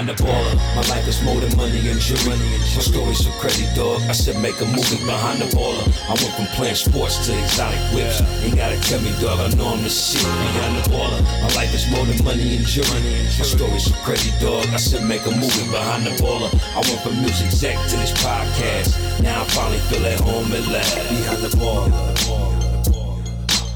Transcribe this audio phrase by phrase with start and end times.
[0.00, 0.56] behind the baller.
[0.76, 2.38] My life is more than money and jewelry.
[2.38, 4.00] My story's so crazy, dog.
[4.08, 5.84] I said make a movie behind the baller.
[6.08, 8.20] I went from playing sports to exotic whips.
[8.42, 9.40] Ain't gotta tell me, dog.
[9.40, 11.20] I know I'm the shit behind the baller.
[11.42, 13.00] My life is more than money and jewelry.
[13.38, 14.66] My story's so crazy, dog.
[14.72, 16.50] I said make a movie behind the baller.
[16.72, 18.96] I went from music exec to this podcast.
[19.22, 20.96] Now I finally feel at home at last.
[21.08, 21.92] Behind the baller.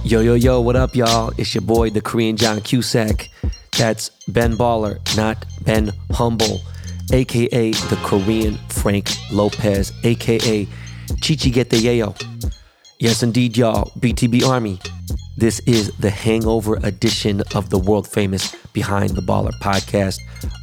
[0.05, 1.33] Yo, yo, yo, what up, y'all?
[1.39, 3.31] It's your boy, the Korean John Cusack.
[3.77, 6.61] That's Ben Baller, not Ben Humble,
[7.13, 10.67] aka the Korean Frank Lopez, aka
[11.21, 12.15] Chichi Get the Yayo.
[12.99, 14.79] Yes, indeed, y'all, BTB Army.
[15.37, 20.19] This is the hangover edition of the world famous Behind the Baller podcast,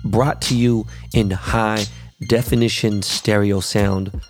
[0.06, 1.84] brought to you in high
[2.28, 4.22] definition stereo sound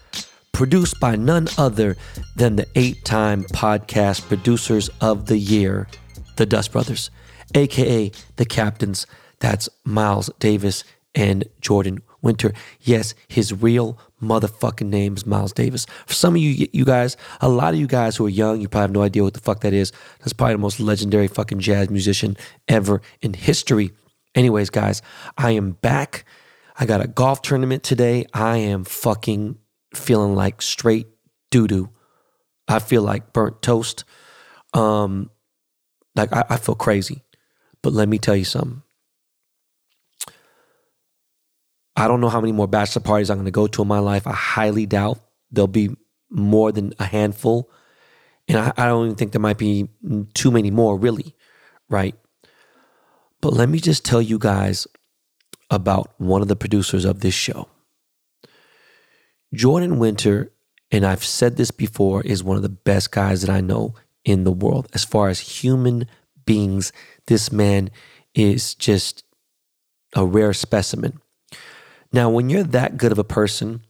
[0.51, 1.95] produced by none other
[2.35, 5.87] than the eight time podcast producers of the year,
[6.37, 7.11] the Dust Brothers,
[7.55, 9.05] aka the captains.
[9.39, 10.83] That's Miles Davis
[11.15, 12.53] and Jordan Winter.
[12.81, 15.87] Yes, his real motherfucking name is Miles Davis.
[16.05, 18.69] For some of you, you guys, a lot of you guys who are young, you
[18.69, 19.91] probably have no idea what the fuck that is.
[20.19, 23.91] That's probably the most legendary fucking jazz musician ever in history.
[24.35, 25.01] Anyways, guys,
[25.37, 26.25] I am back.
[26.79, 28.25] I got a golf tournament today.
[28.33, 29.57] I am fucking
[29.93, 31.07] feeling like straight
[31.49, 31.89] doo doo.
[32.67, 34.05] I feel like burnt toast.
[34.73, 35.29] Um,
[36.15, 37.23] like I, I feel crazy.
[37.83, 38.83] But let me tell you something.
[41.95, 43.99] I don't know how many more bachelor parties I'm going to go to in my
[43.99, 44.25] life.
[44.25, 45.19] I highly doubt
[45.51, 45.95] there'll be
[46.29, 47.69] more than a handful.
[48.47, 49.89] And I, I don't even think there might be
[50.33, 51.35] too many more, really,
[51.89, 52.15] right?
[53.41, 54.87] But let me just tell you guys
[55.69, 57.67] about one of the producers of this show.
[59.53, 60.51] Jordan Winter,
[60.91, 64.43] and I've said this before, is one of the best guys that I know in
[64.43, 64.87] the world.
[64.93, 66.07] As far as human
[66.45, 66.91] beings,
[67.27, 67.89] this man
[68.33, 69.23] is just
[70.15, 71.19] a rare specimen.
[72.11, 73.85] Now, when you're that good of a person,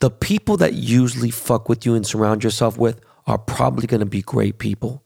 [0.00, 4.06] the people that usually fuck with you and surround yourself with are probably going to
[4.06, 5.04] be great people.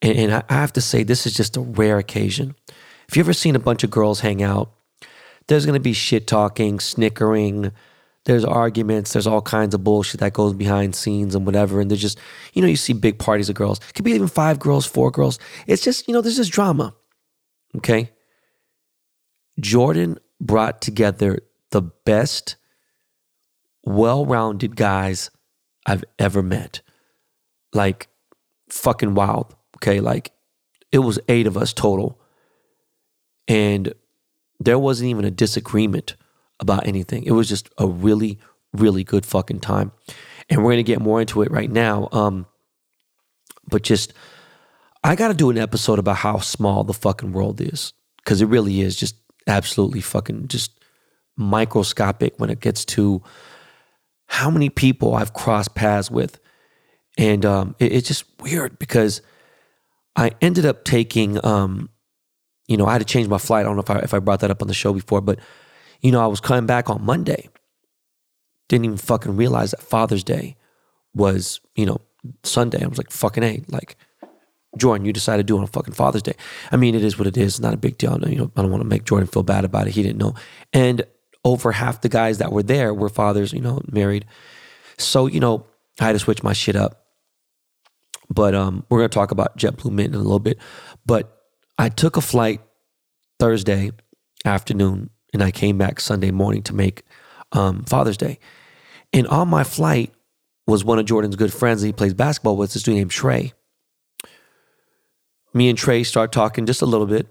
[0.00, 2.54] And, and I have to say, this is just a rare occasion.
[3.08, 4.72] If you've ever seen a bunch of girls hang out,
[5.48, 7.72] there's going to be shit talking, snickering,
[8.24, 11.80] there's arguments, there's all kinds of bullshit that goes behind scenes and whatever.
[11.80, 12.18] And there's just,
[12.52, 13.78] you know, you see big parties of girls.
[13.88, 15.38] It could be even five girls, four girls.
[15.66, 16.94] It's just, you know, there's just drama.
[17.76, 18.10] Okay.
[19.60, 21.40] Jordan brought together
[21.70, 22.56] the best,
[23.82, 25.30] well rounded guys
[25.84, 26.80] I've ever met.
[27.72, 28.08] Like,
[28.70, 29.56] fucking wild.
[29.78, 30.00] Okay.
[30.00, 30.30] Like,
[30.92, 32.20] it was eight of us total.
[33.48, 33.94] And
[34.60, 36.14] there wasn't even a disagreement
[36.60, 37.24] about anything.
[37.24, 38.38] It was just a really,
[38.72, 39.92] really good fucking time.
[40.48, 42.08] And we're gonna get more into it right now.
[42.12, 42.46] Um,
[43.68, 44.12] but just
[45.04, 47.92] I gotta do an episode about how small the fucking world is.
[48.24, 49.16] Cause it really is just
[49.48, 50.78] absolutely fucking just
[51.36, 53.22] microscopic when it gets to
[54.26, 56.38] how many people I've crossed paths with.
[57.18, 59.20] And um, it, it's just weird because
[60.16, 61.90] I ended up taking, um,
[62.66, 63.60] you know, I had to change my flight.
[63.60, 65.38] I don't know if I, if I brought that up on the show before, but
[66.02, 67.48] you know, I was coming back on Monday.
[68.68, 70.56] Didn't even fucking realize that Father's Day
[71.14, 72.00] was, you know,
[72.42, 72.82] Sunday.
[72.82, 73.96] I was like, fucking A, like,
[74.78, 76.34] Jordan, you decided to do on fucking Father's Day.
[76.70, 77.54] I mean, it is what it is.
[77.54, 78.18] It's not a big deal.
[78.26, 79.94] You know, I don't want to make Jordan feel bad about it.
[79.94, 80.34] He didn't know.
[80.72, 81.04] And
[81.44, 84.24] over half the guys that were there were fathers, you know, married.
[84.96, 85.66] So, you know,
[86.00, 87.06] I had to switch my shit up.
[88.30, 90.58] But um, we're gonna talk about JetBlue Mint in a little bit.
[91.04, 91.36] But
[91.76, 92.60] I took a flight
[93.38, 93.90] Thursday
[94.44, 97.02] afternoon and I came back Sunday morning to make
[97.52, 98.38] um, Father's Day.
[99.12, 100.12] And on my flight
[100.66, 103.52] was one of Jordan's good friends that he plays basketball with, this dude named Trey.
[105.54, 107.28] Me and Trey start talking just a little bit.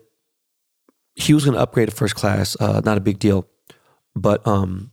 [1.16, 3.48] He was going to upgrade to first class, uh, not a big deal,
[4.16, 4.92] but um,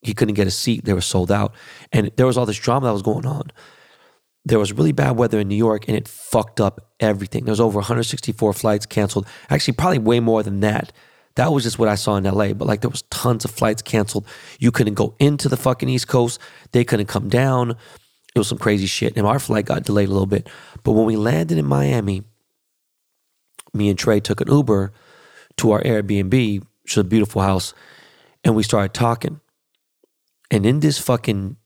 [0.00, 0.84] he couldn't get a seat.
[0.84, 1.54] They were sold out.
[1.92, 3.50] And there was all this drama that was going on.
[4.44, 7.44] There was really bad weather in New York and it fucked up everything.
[7.44, 9.26] There was over 164 flights canceled.
[9.50, 10.92] Actually, probably way more than that
[11.38, 12.52] that was just what I saw in LA.
[12.52, 14.26] But like there was tons of flights canceled.
[14.58, 16.40] You couldn't go into the fucking East Coast.
[16.72, 17.76] They couldn't come down.
[18.34, 19.16] It was some crazy shit.
[19.16, 20.48] And our flight got delayed a little bit.
[20.82, 22.24] But when we landed in Miami,
[23.72, 24.92] me and Trey took an Uber
[25.58, 27.72] to our Airbnb, which is a beautiful house,
[28.42, 29.40] and we started talking.
[30.50, 31.56] And in this fucking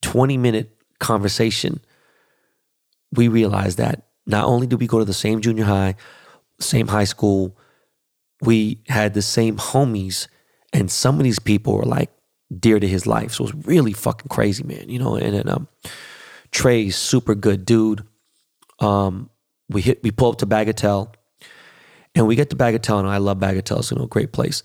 [0.00, 1.80] 20 minute conversation,
[3.12, 5.96] we realized that not only do we go to the same junior high,
[6.60, 7.57] same high school,
[8.42, 10.28] we had the same homies,
[10.72, 12.10] and some of these people were like
[12.58, 13.34] dear to his life.
[13.34, 14.88] So it was really fucking crazy, man.
[14.88, 15.68] You know, and then um,
[16.52, 18.04] Trey's super good dude.
[18.80, 19.30] Um,
[19.68, 21.12] we hit, we pull up to Bagatelle,
[22.14, 23.80] and we get to Bagatelle, and I love Bagatelle.
[23.80, 24.62] It's you know, a great place.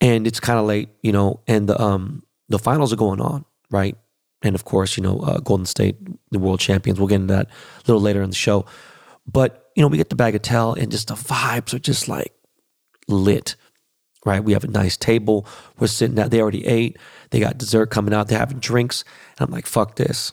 [0.00, 3.44] and it's kind of late, you know, and the um the finals are going on,
[3.70, 3.96] right?
[4.42, 5.96] And of course, you know, uh, Golden State,
[6.32, 6.98] the world champions.
[6.98, 8.66] We'll get into that a little later in the show.
[9.30, 12.34] But you know, we get to Bagatelle, and just the vibes are just like
[13.08, 13.56] lit,
[14.24, 14.42] right?
[14.42, 15.46] We have a nice table.
[15.78, 16.30] We're sitting down.
[16.30, 16.98] They already ate.
[17.30, 18.28] They got dessert coming out.
[18.28, 19.04] They're having drinks.
[19.38, 20.32] And I'm like, fuck this.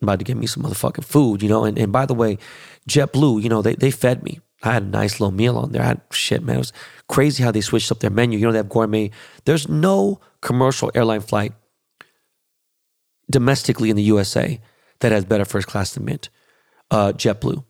[0.00, 1.64] I'm about to get me some motherfucking food, you know.
[1.64, 2.38] And and by the way,
[2.88, 4.40] JetBlue, you know, they they fed me.
[4.62, 5.82] I had a nice little meal on there.
[5.82, 6.56] I had shit, man.
[6.56, 6.72] It was
[7.08, 8.38] crazy how they switched up their menu.
[8.38, 9.10] You know, they have gourmet.
[9.44, 11.52] There's no commercial airline flight
[13.30, 14.60] domestically in the USA
[15.00, 16.28] that has better first class than Mint.
[16.90, 17.64] Uh, JetBlue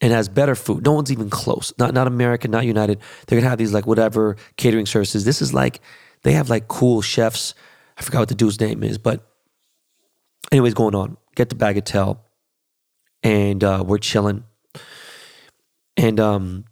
[0.00, 0.84] and has better food.
[0.84, 1.72] No one's even close.
[1.78, 2.98] Not not American, not United.
[3.26, 5.24] They're gonna have these like whatever catering services.
[5.24, 5.80] This is like
[6.22, 7.54] they have like cool chefs.
[7.96, 9.26] I forgot what the dude's name is, but
[10.50, 11.16] anyways, going on.
[11.36, 12.18] Get the bagatelle,
[13.22, 14.44] and uh, we're chilling,
[15.96, 16.64] and um,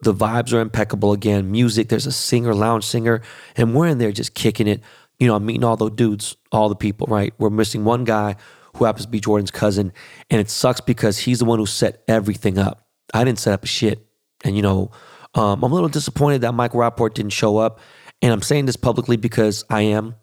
[0.00, 1.50] the vibes are impeccable again.
[1.50, 3.22] Music, there's a singer, lounge singer,
[3.56, 4.80] and we're in there just kicking it.
[5.18, 7.06] You know, I'm meeting all the dudes, all the people.
[7.08, 8.36] Right, we're missing one guy
[8.76, 9.92] who happens to be Jordan's cousin.
[10.30, 12.86] And it sucks because he's the one who set everything up.
[13.14, 14.06] I didn't set up a shit.
[14.44, 14.90] And, you know,
[15.34, 17.80] um, I'm a little disappointed that Michael Rapport didn't show up.
[18.22, 20.14] And I'm saying this publicly because I am.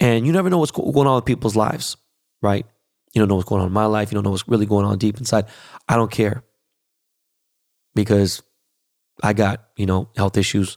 [0.00, 1.96] And you never know what's going on with people's lives,
[2.40, 2.64] right?
[3.12, 4.10] You don't know what's going on in my life.
[4.10, 5.46] You don't know what's really going on deep inside.
[5.88, 6.44] I don't care
[7.94, 8.42] because
[9.22, 10.76] I got, you know, health issues.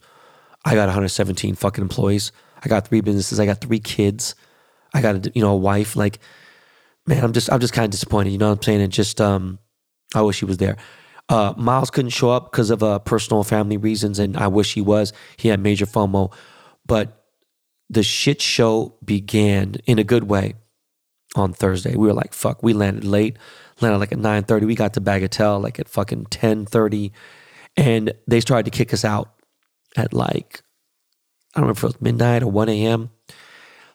[0.65, 2.31] I got 117 fucking employees.
[2.63, 3.39] I got three businesses.
[3.39, 4.35] I got three kids.
[4.93, 5.95] I got a, you know, a wife.
[5.95, 6.19] Like,
[7.07, 8.31] man, I'm just I'm just kind of disappointed.
[8.31, 8.81] You know what I'm saying?
[8.81, 9.59] And just um,
[10.13, 10.77] I wish he was there.
[11.29, 14.81] Uh, Miles couldn't show up because of uh, personal family reasons, and I wish he
[14.81, 15.13] was.
[15.37, 16.33] He had major FOMO,
[16.85, 17.21] but
[17.89, 20.55] the shit show began in a good way
[21.35, 21.95] on Thursday.
[21.95, 23.37] We were like, fuck, we landed late,
[23.81, 24.65] landed like at 9.30.
[24.65, 27.11] We got to Bagatelle like at fucking 10.30.
[27.77, 29.33] And they started to kick us out
[29.97, 30.63] at like,
[31.53, 33.09] I don't remember if it was midnight or 1 a.m.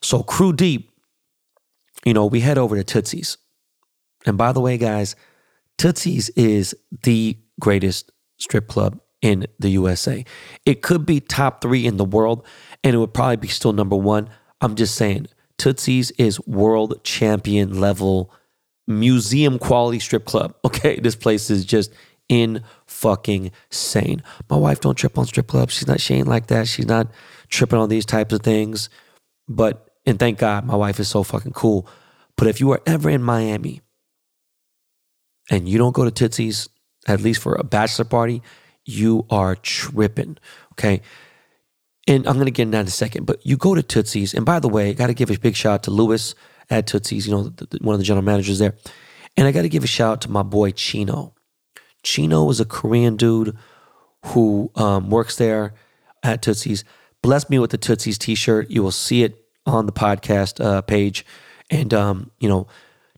[0.03, 0.91] So crew deep,
[2.07, 3.37] you know, we head over to Tootsie's.
[4.25, 5.17] And by the way, guys,
[5.77, 10.25] Tootsie's is the greatest strip club in the USA.
[10.65, 12.47] It could be top three in the world,
[12.85, 14.31] and it would probably be still number one.
[14.61, 15.27] I'm just saying,
[15.59, 18.33] Tootsie's is world champion level,
[18.87, 20.55] museum quality strip club.
[20.65, 21.93] Okay, this place is just
[22.29, 24.23] in fucking sane.
[24.49, 25.75] My wife don't trip on strip clubs.
[25.75, 26.69] She's not she ain't like that.
[26.69, 27.11] She's not
[27.49, 28.91] tripping on these types of things.
[29.49, 31.89] But and thank God my wife is so fucking cool.
[32.37, 33.83] But if you are ever in Miami
[35.51, 36.69] and you don't go to Tootsie's,
[37.09, 38.43] at least for a bachelor party,
[38.85, 40.39] you are tripping.
[40.73, 41.03] Okay.
[42.07, 44.33] And I'm going to get into that in a second, but you go to Tootsie's.
[44.33, 46.35] And by the way, I got to give a big shout out to Lewis
[46.71, 48.75] at Tootsie's, you know, the, the, one of the general managers there.
[49.37, 51.35] And I got to give a shout out to my boy Chino.
[52.05, 53.57] Chino is a Korean dude
[54.27, 55.75] who um, works there
[56.23, 56.85] at Tootsie's.
[57.23, 58.71] Bless me with the Tootsie's t shirt.
[58.71, 61.25] You will see it on the podcast uh, page,
[61.71, 62.67] and um, you know,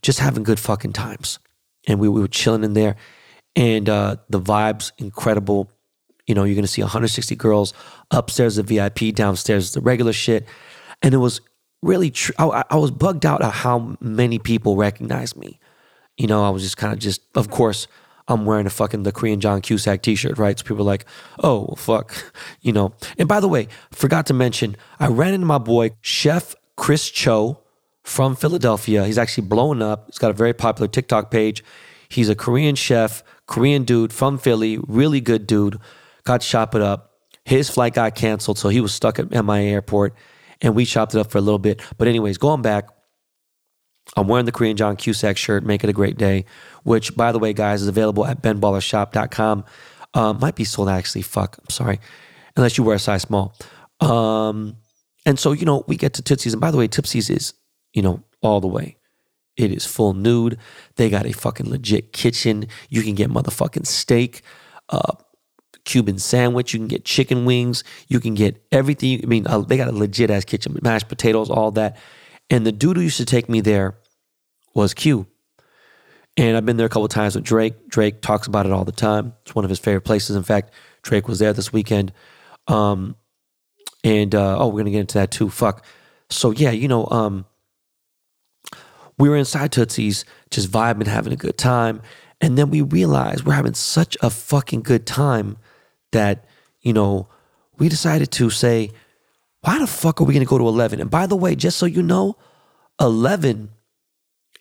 [0.02, 1.38] just having good fucking times.
[1.86, 2.96] And we, we were chilling in there,
[3.56, 5.70] and uh, the vibes incredible.
[6.26, 7.72] You know, you're gonna see 160 girls
[8.10, 10.46] upstairs, the VIP, downstairs, the regular shit,
[11.02, 11.40] and it was
[11.82, 12.10] really.
[12.10, 15.58] Tr- I, I was bugged out at how many people recognized me.
[16.16, 17.86] You know, I was just kind of just, of course.
[18.28, 20.58] I'm wearing a fucking the Korean John Cusack t-shirt, right?
[20.58, 21.06] So people are like,
[21.42, 22.14] oh, fuck,
[22.60, 22.92] you know.
[23.16, 27.62] And by the way, forgot to mention, I ran into my boy, Chef Chris Cho
[28.04, 29.04] from Philadelphia.
[29.04, 30.06] He's actually blowing up.
[30.06, 31.64] He's got a very popular TikTok page.
[32.08, 35.78] He's a Korean chef, Korean dude from Philly, really good dude.
[36.24, 37.12] Got shop it up.
[37.44, 40.14] His flight got canceled, so he was stuck at MIA airport,
[40.60, 41.80] and we chopped it up for a little bit.
[41.96, 42.88] But anyways, going back,
[44.16, 46.44] I'm wearing the Korean John Cusack shirt, Make It a Great Day,
[46.82, 49.64] which, by the way, guys, is available at benballershop.com.
[50.14, 51.22] Um, might be sold actually.
[51.22, 52.00] Fuck, I'm sorry.
[52.56, 53.54] Unless you wear a size small.
[54.00, 54.76] Um,
[55.26, 56.54] and so, you know, we get to Tootsie's.
[56.54, 57.54] And by the way, Tootsie's is,
[57.92, 58.96] you know, all the way.
[59.56, 60.58] It is full nude.
[60.96, 62.68] They got a fucking legit kitchen.
[62.88, 64.42] You can get motherfucking steak,
[64.88, 65.14] uh,
[65.84, 66.72] Cuban sandwich.
[66.72, 67.82] You can get chicken wings.
[68.06, 69.20] You can get everything.
[69.22, 71.96] I mean, uh, they got a legit ass kitchen, mashed potatoes, all that.
[72.50, 73.98] And the dude who used to take me there
[74.74, 75.26] was Q.
[76.36, 77.88] And I've been there a couple times with Drake.
[77.88, 79.34] Drake talks about it all the time.
[79.42, 80.36] It's one of his favorite places.
[80.36, 82.12] In fact, Drake was there this weekend.
[82.68, 83.16] Um,
[84.04, 85.50] and uh, oh, we're gonna get into that too.
[85.50, 85.84] Fuck.
[86.30, 87.44] So yeah, you know, um,
[89.18, 92.02] we were inside Tootsie's, just vibing, having a good time,
[92.40, 95.56] and then we realized we're having such a fucking good time
[96.12, 96.44] that
[96.80, 97.28] you know
[97.78, 98.90] we decided to say
[99.60, 101.00] why the fuck are we going to go to 11?
[101.00, 102.36] And by the way, just so you know,
[103.00, 103.70] 11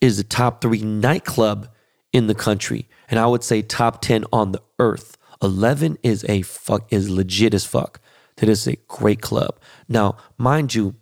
[0.01, 1.69] is the top three nightclub
[2.13, 2.87] in the country.
[3.09, 5.17] And I would say top 10 on the earth.
[5.41, 7.99] 11 is a fuck, is legit as fuck.
[8.37, 9.59] that is a great club.
[9.87, 10.95] Now, mind you,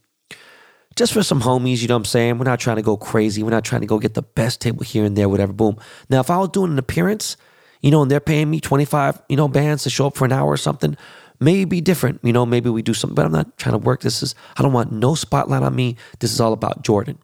[0.95, 2.37] just for some homies, you know what I'm saying?
[2.37, 3.43] We're not trying to go crazy.
[3.43, 5.77] We're not trying to go get the best table here and there, whatever, boom.
[6.09, 7.35] Now, if I was doing an appearance,
[7.81, 10.31] you know, and they're paying me 25, you know, bands to show up for an
[10.31, 10.95] hour or something,
[11.39, 12.19] maybe different.
[12.23, 14.01] You know, maybe we do something, but I'm not trying to work.
[14.01, 15.97] This is, I don't want no spotlight on me.
[16.19, 17.17] This is all about Jordan.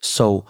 [0.00, 0.46] So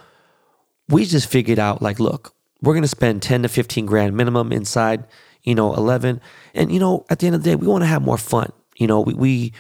[0.89, 4.53] we just figured out like, look, we're going to spend 10 to 15 grand minimum
[4.53, 5.05] inside,
[5.43, 6.21] you know, 11.
[6.55, 8.53] And, you know, at the end of the day, we want to have more fun.
[8.77, 9.53] You know, we, we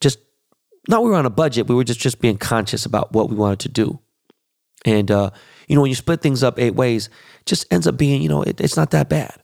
[0.00, 0.18] just
[0.88, 3.36] not we were on a budget, we were just just being conscious about what we
[3.36, 4.00] wanted to do.
[4.84, 5.30] And uh,
[5.68, 7.08] you know, when you split things up eight ways,
[7.46, 9.36] just ends up being, you know, it, it's not that bad.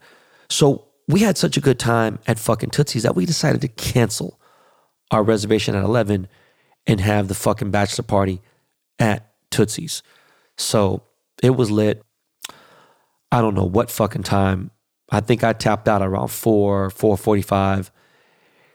[0.51, 4.39] So we had such a good time at fucking Tootsie's that we decided to cancel
[5.11, 6.29] our reservation at 11
[6.87, 8.43] and have the fucking bachelor party
[8.99, 10.03] at Tootsie's.
[10.59, 11.03] So
[11.43, 12.03] it was lit.
[13.33, 14.71] I don't know what fucking time.
[15.11, 17.91] I think I tapped out around 4, 4.45.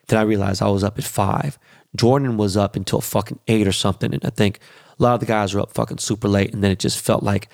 [0.08, 1.60] Then I realized I was up at 5.
[1.96, 4.14] Jordan was up until fucking eight or something.
[4.14, 4.60] And I think
[5.00, 6.52] a lot of the guys were up fucking super late.
[6.54, 7.50] And then it just felt like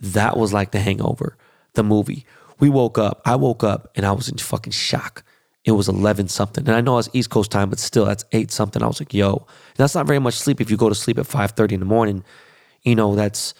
[0.00, 1.36] that was like the hangover,
[1.74, 2.24] the movie.
[2.60, 5.24] We woke up, I woke up and I was in fucking shock.
[5.64, 6.66] It was 11 something.
[6.66, 8.82] And I know it's East Coast time, but still, that's 8 something.
[8.82, 11.26] I was like, yo, that's not very much sleep if you go to sleep at
[11.26, 12.24] 5.30 in the morning.
[12.82, 13.54] You know, that's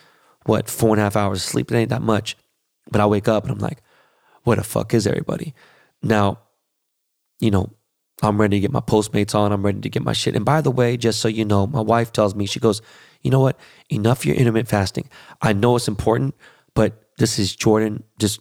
[0.46, 1.70] what, four and a half hours of sleep.
[1.70, 2.36] It ain't that much.
[2.90, 3.82] But I wake up and I'm like,
[4.42, 5.54] where the fuck is everybody?
[6.02, 6.40] Now,
[7.38, 7.72] you know,
[8.22, 9.52] I'm ready to get my Postmates on.
[9.52, 10.36] I'm ready to get my shit.
[10.36, 12.82] And by the way, just so you know, my wife tells me, she goes,
[13.22, 13.58] you know what?
[13.90, 15.08] Enough your intermittent fasting.
[15.40, 16.34] I know it's important,
[16.74, 18.02] but this is Jordan.
[18.18, 18.40] Just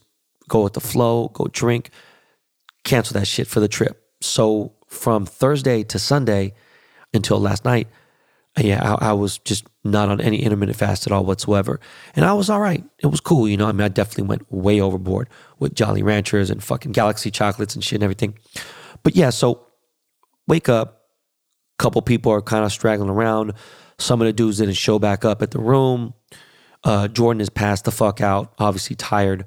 [0.52, 1.92] go with the flow, go drink,
[2.84, 4.06] cancel that shit for the trip.
[4.20, 6.54] So from Thursday to Sunday
[7.14, 7.88] until last night,
[8.58, 11.80] yeah, I, I, was just not on any intermittent fast at all whatsoever.
[12.18, 12.84] And I was all right.
[13.00, 13.48] It was cool.
[13.48, 17.32] You know, I mean, I definitely went way overboard with Jolly Ranchers and fucking Galaxy
[17.32, 18.38] chocolates and shit and everything.
[19.04, 19.66] But yeah, so
[20.48, 20.98] wake up.
[21.80, 23.54] Couple people are kind of straggling around.
[23.98, 26.14] Some of the dudes didn't show back up at the room.
[26.84, 29.46] Uh, Jordan is passed the fuck out, obviously tired.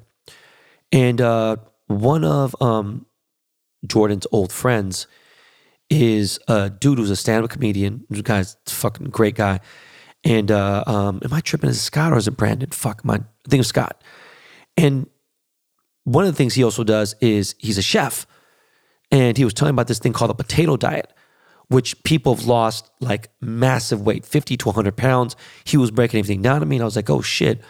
[0.95, 3.05] And uh, one of um,
[3.85, 5.07] Jordan's old friends
[5.89, 8.05] is a dude who's a stand-up comedian.
[8.09, 9.59] This guy's fucking great guy.
[10.23, 11.69] And uh, um, am I tripping?
[11.69, 12.69] Is it Scott or is it Brandon?
[12.69, 14.01] Fuck, my, I think it's Scott.
[14.77, 15.07] And
[16.05, 18.25] one of the things he also does is he's a chef.
[19.11, 21.11] And he was telling about this thing called a potato diet,
[21.67, 25.35] which people have lost like massive weight, 50 to 100 pounds.
[25.65, 26.77] He was breaking everything down to me.
[26.77, 27.61] And I was like, oh shit,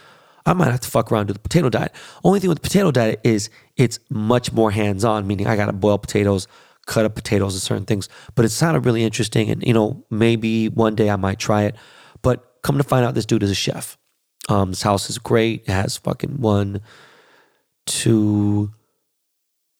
[0.45, 1.91] I might have to fuck around with the potato diet.
[2.23, 5.65] Only thing with the potato diet is it's much more hands on, meaning I got
[5.65, 6.47] to boil potatoes,
[6.85, 8.09] cut up potatoes and certain things.
[8.35, 9.49] But it sounded really interesting.
[9.49, 11.75] And, you know, maybe one day I might try it.
[12.21, 13.97] But come to find out, this dude is a chef.
[14.47, 15.63] Um, this house is great.
[15.67, 16.81] It has fucking one,
[17.87, 18.71] two,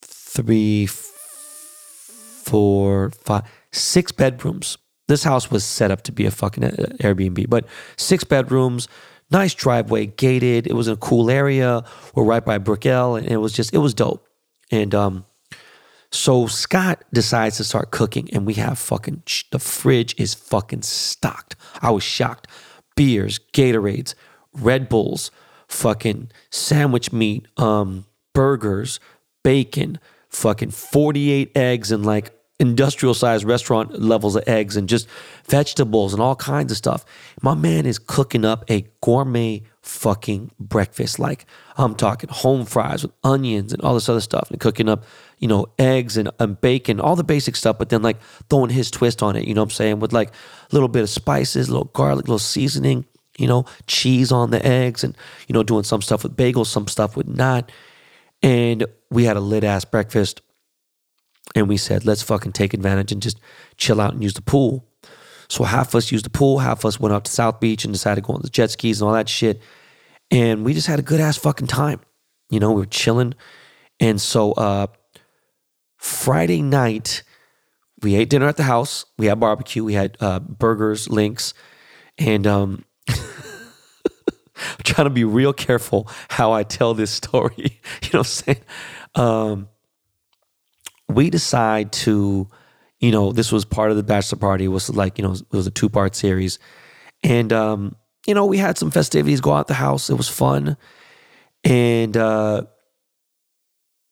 [0.02, 0.88] three,
[2.46, 4.78] four, five, six bedrooms.
[5.08, 6.70] This house was set up to be a fucking uh,
[7.00, 8.88] Airbnb, but six bedrooms,
[9.32, 10.68] nice driveway, gated.
[10.68, 11.84] It was in a cool area.
[12.14, 14.28] We're right by Brickell, and it was just it was dope.
[14.72, 15.26] And um,
[16.12, 21.56] so Scott decides to start cooking, and we have fucking the fridge is fucking stocked.
[21.82, 22.48] I was shocked.
[22.96, 24.16] Beers, Gatorades,
[24.54, 25.30] Red Bulls,
[25.68, 29.00] fucking sandwich meat, um, burgers,
[29.44, 35.08] bacon, fucking 48 eggs and like industrial sized restaurant levels of eggs and just
[35.46, 37.04] vegetables and all kinds of stuff.
[37.42, 41.20] My man is cooking up a gourmet fucking breakfast.
[41.20, 41.46] Like
[41.78, 45.04] I'm talking home fries with onions and all this other stuff and cooking up,
[45.40, 48.90] you know, eggs and, and bacon, all the basic stuff, but then like throwing his
[48.90, 50.00] twist on it, you know what I'm saying?
[50.00, 50.34] With like a
[50.72, 53.06] little bit of spices, a little garlic, a little seasoning,
[53.38, 56.88] you know, cheese on the eggs and, you know, doing some stuff with bagels, some
[56.88, 57.70] stuff with not.
[58.42, 60.42] And we had a lit ass breakfast
[61.54, 63.40] and we said, let's fucking take advantage and just
[63.78, 64.88] chill out and use the pool.
[65.48, 67.86] So half of us used the pool, half of us went up to South Beach
[67.86, 69.62] and decided to go on the jet skis and all that shit.
[70.32, 72.00] And we just had a good ass fucking time.
[72.50, 73.36] You know, we were chilling.
[74.00, 74.88] And so uh
[76.06, 77.24] Friday night,
[78.04, 79.06] we ate dinner at the house.
[79.18, 79.84] We had barbecue.
[79.84, 81.56] We had uh, burgers, links,
[82.20, 83.16] and um, I'm
[84.84, 87.54] trying to be real careful how I tell this story.
[88.04, 88.62] you know what I'm saying?
[89.16, 89.70] Um,
[91.10, 92.48] we decide to,
[93.00, 94.66] you know, this was part of the bachelor party.
[94.66, 96.60] It was like, you know, it was a two part series.
[97.24, 97.96] And, um,
[98.28, 100.10] you know, we had some festivities go out the house.
[100.10, 100.78] It was fun.
[101.64, 102.64] And, uh,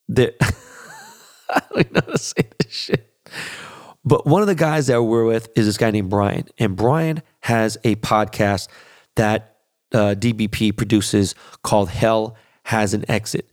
[0.07, 0.33] the,
[1.50, 3.09] I don't know how to say this shit.
[4.05, 6.47] But one of the guys that we're with is this guy named Brian.
[6.57, 8.67] And Brian has a podcast
[9.15, 9.57] that
[9.93, 13.50] uh, DBP produces called Hell Has an Exit.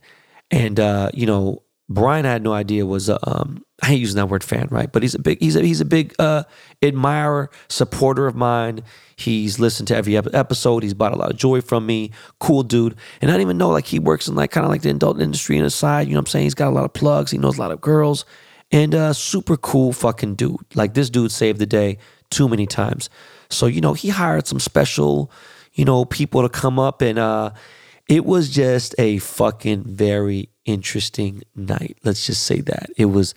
[0.49, 4.17] And, uh, you know, Brian I had no idea was a, um, I hate using
[4.17, 4.91] that word fan, right?
[4.91, 6.43] But he's a big he's a he's a big uh,
[6.83, 8.83] admirer, supporter of mine.
[9.15, 10.83] He's listened to every episode.
[10.83, 12.11] He's bought a lot of joy from me.
[12.39, 12.95] Cool dude.
[13.21, 15.19] And I didn't even know like he works in like kind of like the adult
[15.19, 16.07] industry on the side.
[16.07, 16.43] You know what I'm saying?
[16.43, 17.31] He's got a lot of plugs.
[17.31, 18.25] He knows a lot of girls.
[18.71, 20.57] And uh super cool fucking dude.
[20.75, 21.97] Like this dude saved the day
[22.29, 23.09] too many times.
[23.49, 25.31] So, you know, he hired some special,
[25.73, 27.51] you know, people to come up and uh
[28.07, 31.97] it was just a fucking very interesting night.
[32.03, 32.89] Let's just say that.
[32.97, 33.33] It was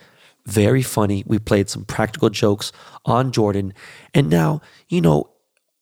[0.47, 1.25] very funny.
[1.27, 2.73] We played some practical jokes
[3.05, 3.73] on Jordan.
[4.13, 5.31] And now, you know,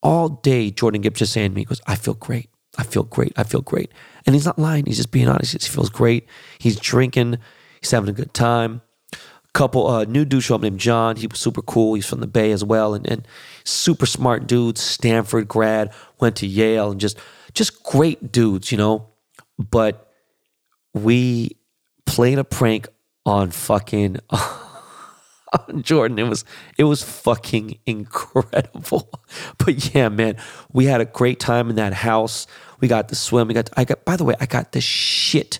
[0.02, 2.48] all day Jordan Gibbs just saying to me, goes, I feel great.
[2.78, 3.32] I feel great.
[3.36, 3.92] I feel great.
[4.24, 4.86] And he's not lying.
[4.86, 5.52] He's just being honest.
[5.52, 6.26] He feels great.
[6.58, 7.38] He's drinking.
[7.80, 8.82] He's having a good time.
[9.52, 11.16] Couple uh, new dude show up named John.
[11.16, 11.92] He was super cool.
[11.92, 12.94] He's from the Bay as well.
[12.94, 13.28] And, and
[13.64, 17.18] super smart dude, Stanford grad, went to Yale and just
[17.52, 19.08] just great dudes, you know.
[19.58, 20.10] But
[20.94, 21.56] we
[22.06, 22.88] played a prank
[23.24, 26.18] on fucking on Jordan.
[26.18, 26.44] It was
[26.78, 29.10] it was fucking incredible.
[29.56, 30.36] But yeah, man,
[30.72, 32.46] we had a great time in that house.
[32.80, 33.48] We got to swim.
[33.48, 35.58] We got to, I got by the way, I got the shit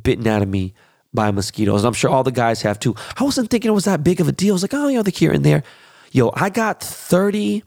[0.00, 0.72] bitten out of me
[1.12, 1.84] by mosquitoes.
[1.84, 2.94] I'm sure all the guys have too.
[3.18, 4.54] I wasn't thinking it was that big of a deal.
[4.54, 5.64] I was like, oh, you know, the here and there.
[6.12, 7.62] Yo, I got 30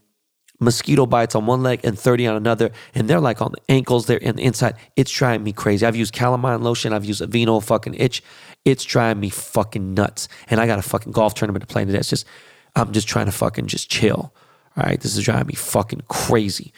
[0.62, 4.06] mosquito bites on one leg and 30 on another, and they're like on the ankles,
[4.06, 4.75] they're in the inside.
[4.96, 5.86] It's driving me crazy.
[5.86, 8.24] I've used calamine lotion, I've used Aveeno fucking itch.
[8.63, 10.27] It's driving me fucking nuts.
[10.50, 11.98] And I got a fucking golf tournament to play today.
[11.98, 12.27] It's just,
[12.75, 14.34] I'm just trying to fucking just chill.
[14.77, 16.72] All right, this is driving me fucking crazy.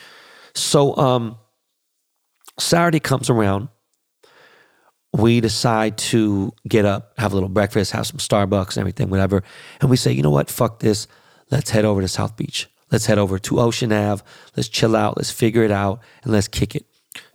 [0.55, 1.37] So, um,
[2.57, 3.67] Saturday comes around.
[5.15, 9.43] We decide to get up, have a little breakfast, have some Starbucks and everything, whatever.
[9.79, 10.49] And we say, you know what?
[10.49, 11.07] Fuck this.
[11.51, 12.67] Let's head over to South Beach.
[12.93, 14.23] Let's head over to Ocean Ave.
[14.55, 15.17] Let's chill out.
[15.17, 16.85] Let's figure it out and let's kick it.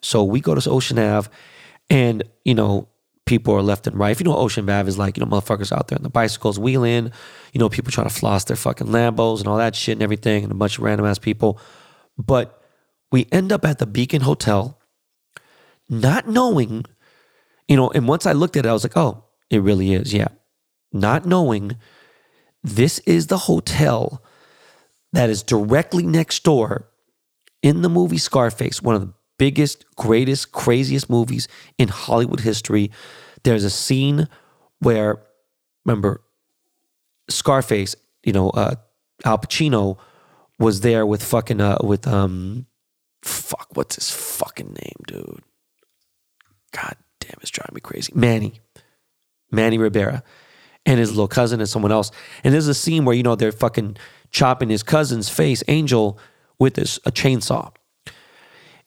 [0.01, 1.29] So we go to Ocean Ave
[1.91, 2.89] and, you know,
[3.27, 4.13] people are left and right.
[4.13, 6.61] If you know Ocean Ave is like, you know, motherfuckers out there on the bicycles
[6.61, 7.11] wheeling,
[7.53, 10.45] you know, people trying to floss their fucking Lambos and all that shit and everything
[10.45, 11.61] and a bunch of random ass people.
[12.17, 12.63] But
[13.11, 14.79] we end up at the Beacon Hotel
[15.89, 16.85] not knowing,
[17.67, 20.15] you know, and once I looked at it, I was like, oh, it really is.
[20.15, 20.29] Yeah.
[20.93, 21.77] Not knowing
[22.63, 24.23] this is the hotel
[25.13, 26.89] that is directly next door
[27.63, 32.91] in the movie Scarface, one of the biggest, greatest, craziest movies in Hollywood history.
[33.45, 34.29] There's a scene
[34.81, 35.23] where,
[35.85, 36.21] remember,
[37.31, 38.75] Scarface, you know, uh,
[39.25, 39.99] Al Pacino
[40.59, 42.67] was there with fucking, uh, with, um,
[43.23, 45.43] fuck, what's his fucking name, dude?
[46.73, 48.13] God damn, it's driving me crazy.
[48.15, 48.61] Manny.
[49.51, 50.23] Manny Ribera
[50.85, 52.11] and his little cousin and someone else.
[52.45, 53.97] And there's a scene where, you know, they're fucking
[54.31, 56.19] chopping his cousin's face, Angel,
[56.59, 57.73] with this, a chainsaw.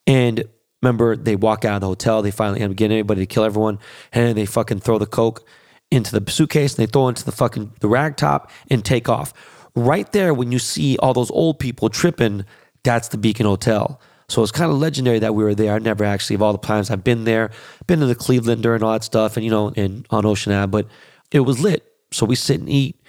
[0.07, 0.45] And
[0.81, 2.21] remember, they walk out of the hotel.
[2.21, 3.79] They finally end up getting anybody to kill everyone.
[4.11, 5.45] And they fucking throw the coke
[5.89, 9.33] into the suitcase and they throw into the fucking the rag top and take off.
[9.75, 12.45] Right there, when you see all those old people tripping,
[12.83, 13.99] that's the Beacon Hotel.
[14.27, 15.73] So it's kind of legendary that we were there.
[15.73, 17.51] I never actually, of all the times I've been there,
[17.85, 20.71] been to the Clevelander and all that stuff, and you know, and on Ocean Ave,
[20.71, 20.87] but
[21.31, 21.85] it was lit.
[22.11, 23.00] So we sit and eat.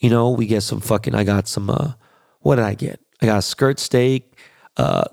[0.00, 1.14] You know, we get some fucking.
[1.14, 1.70] I got some.
[1.70, 1.92] uh
[2.40, 3.00] What did I get?
[3.20, 4.36] I got a skirt steak.
[4.76, 5.04] Uh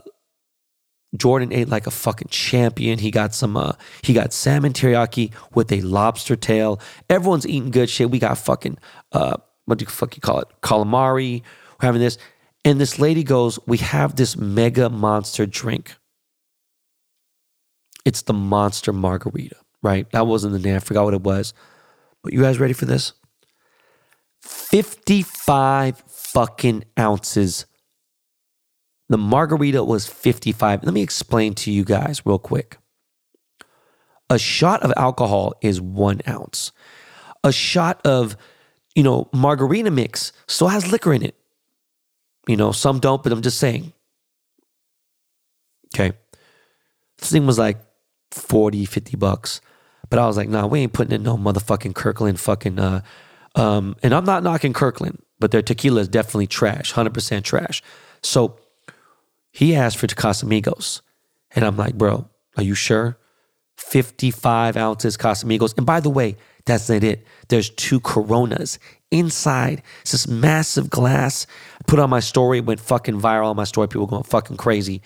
[1.15, 2.99] Jordan ate like a fucking champion.
[2.99, 3.57] He got some.
[3.57, 6.79] uh He got salmon teriyaki with a lobster tail.
[7.09, 8.09] Everyone's eating good shit.
[8.11, 8.77] We got fucking.
[9.11, 10.47] uh What do you fuck you call it?
[10.61, 11.41] Calamari.
[11.81, 12.17] We're having this,
[12.65, 15.95] and this lady goes, "We have this mega monster drink.
[18.05, 20.09] It's the monster margarita, right?
[20.11, 20.75] That wasn't the name.
[20.77, 21.53] I forgot what it was.
[22.23, 23.13] But you guys ready for this?
[24.47, 27.65] 55 fucking ounces.
[29.09, 30.83] The margarita was 55.
[30.83, 32.77] Let me explain to you guys real quick.
[34.29, 36.71] A shot of alcohol is one ounce.
[37.43, 38.35] A shot of,
[38.95, 41.35] you know, margarita mix still has liquor in it.
[42.47, 43.93] You know, some don't, but I'm just saying.
[45.93, 46.15] Okay.
[47.17, 47.77] This thing was like
[48.31, 49.61] 40, 50 bucks.
[50.09, 53.01] But I was like, nah, we ain't putting in no motherfucking Kirkland fucking uh,
[53.57, 57.81] um, and I'm not knocking Kirkland, but their tequila is definitely trash, 100% trash.
[58.21, 58.59] So
[59.51, 61.01] he asked for Casamigos.
[61.51, 63.17] And I'm like, bro, are you sure?
[63.77, 65.75] 55 ounces Casamigos.
[65.75, 67.25] And by the way, that's not it.
[67.47, 68.77] There's two Coronas
[69.09, 69.81] inside.
[70.01, 71.47] It's this massive glass.
[71.79, 73.87] I put on my story, went fucking viral on my story.
[73.87, 75.01] People going fucking crazy.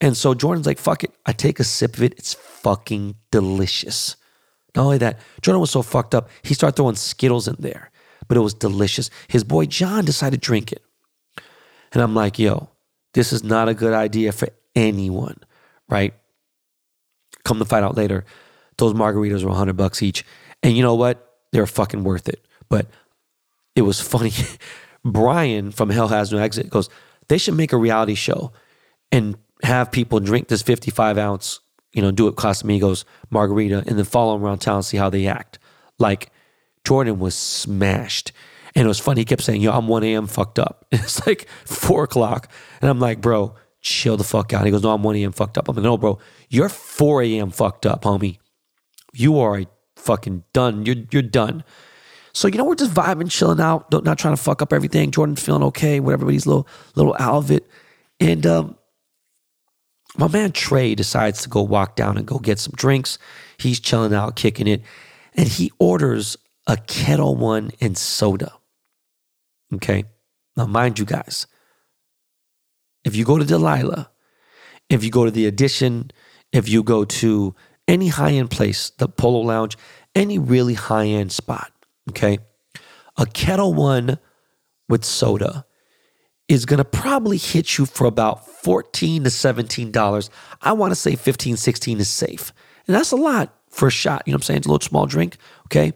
[0.00, 1.12] And so Jordan's like, fuck it.
[1.26, 2.14] I take a sip of it.
[2.16, 4.16] It's fucking delicious.
[4.74, 7.90] Not only that, Jordan was so fucked up, he started throwing Skittles in there,
[8.26, 9.10] but it was delicious.
[9.28, 10.82] His boy John decided to drink it.
[11.92, 12.70] And I'm like, yo,
[13.12, 15.38] this is not a good idea for anyone,
[15.88, 16.14] right?
[17.44, 18.24] Come to find out later,
[18.78, 20.24] those margaritas were 100 bucks each.
[20.62, 21.34] And you know what?
[21.52, 22.44] They're fucking worth it.
[22.68, 22.88] But
[23.76, 24.32] it was funny.
[25.04, 26.88] Brian from Hell Has No Exit goes,
[27.28, 28.52] they should make a reality show
[29.12, 31.60] and have people drink this 55 ounce,
[31.94, 35.08] you know, do it Casamigos margarita and then follow them around town and see how
[35.08, 35.58] they act.
[35.98, 36.30] Like
[36.84, 38.32] Jordan was smashed.
[38.74, 39.20] And it was funny.
[39.20, 40.26] He kept saying, Yo, I'm 1 a.m.
[40.26, 40.86] fucked up.
[40.92, 42.50] It's like four o'clock.
[42.80, 44.64] And I'm like, Bro, chill the fuck out.
[44.64, 45.32] He goes, No, I'm 1 a.m.
[45.32, 45.68] fucked up.
[45.68, 47.50] I'm like, No, bro, you're 4 a.m.
[47.50, 48.38] fucked up, homie.
[49.12, 50.84] You are a fucking done.
[50.84, 51.62] You're, you're done.
[52.32, 55.12] So, you know, we're just vibing, chilling out, not trying to fuck up everything.
[55.12, 57.64] Jordan's feeling okay, whatever, but he's a little, little out of it.
[58.18, 58.76] And um,
[60.16, 63.18] my man Trey decides to go walk down and go get some drinks.
[63.58, 64.82] He's chilling out, kicking it.
[65.34, 68.52] And he orders a Ketel One and soda.
[69.74, 70.04] Okay.
[70.56, 71.46] Now, mind you guys,
[73.04, 74.10] if you go to Delilah,
[74.88, 76.12] if you go to the Edition,
[76.52, 77.54] if you go to
[77.88, 79.76] any high end place, the Polo Lounge,
[80.14, 81.72] any really high end spot,
[82.10, 82.38] okay,
[83.16, 84.18] a Ketel One
[84.88, 85.66] with soda
[86.48, 90.28] is going to probably hit you for about 14 to $17.
[90.62, 92.52] I want to say 15, 16 is safe.
[92.86, 94.22] And that's a lot for a shot.
[94.26, 94.58] You know what I'm saying?
[94.58, 95.92] It's a little small drink, okay?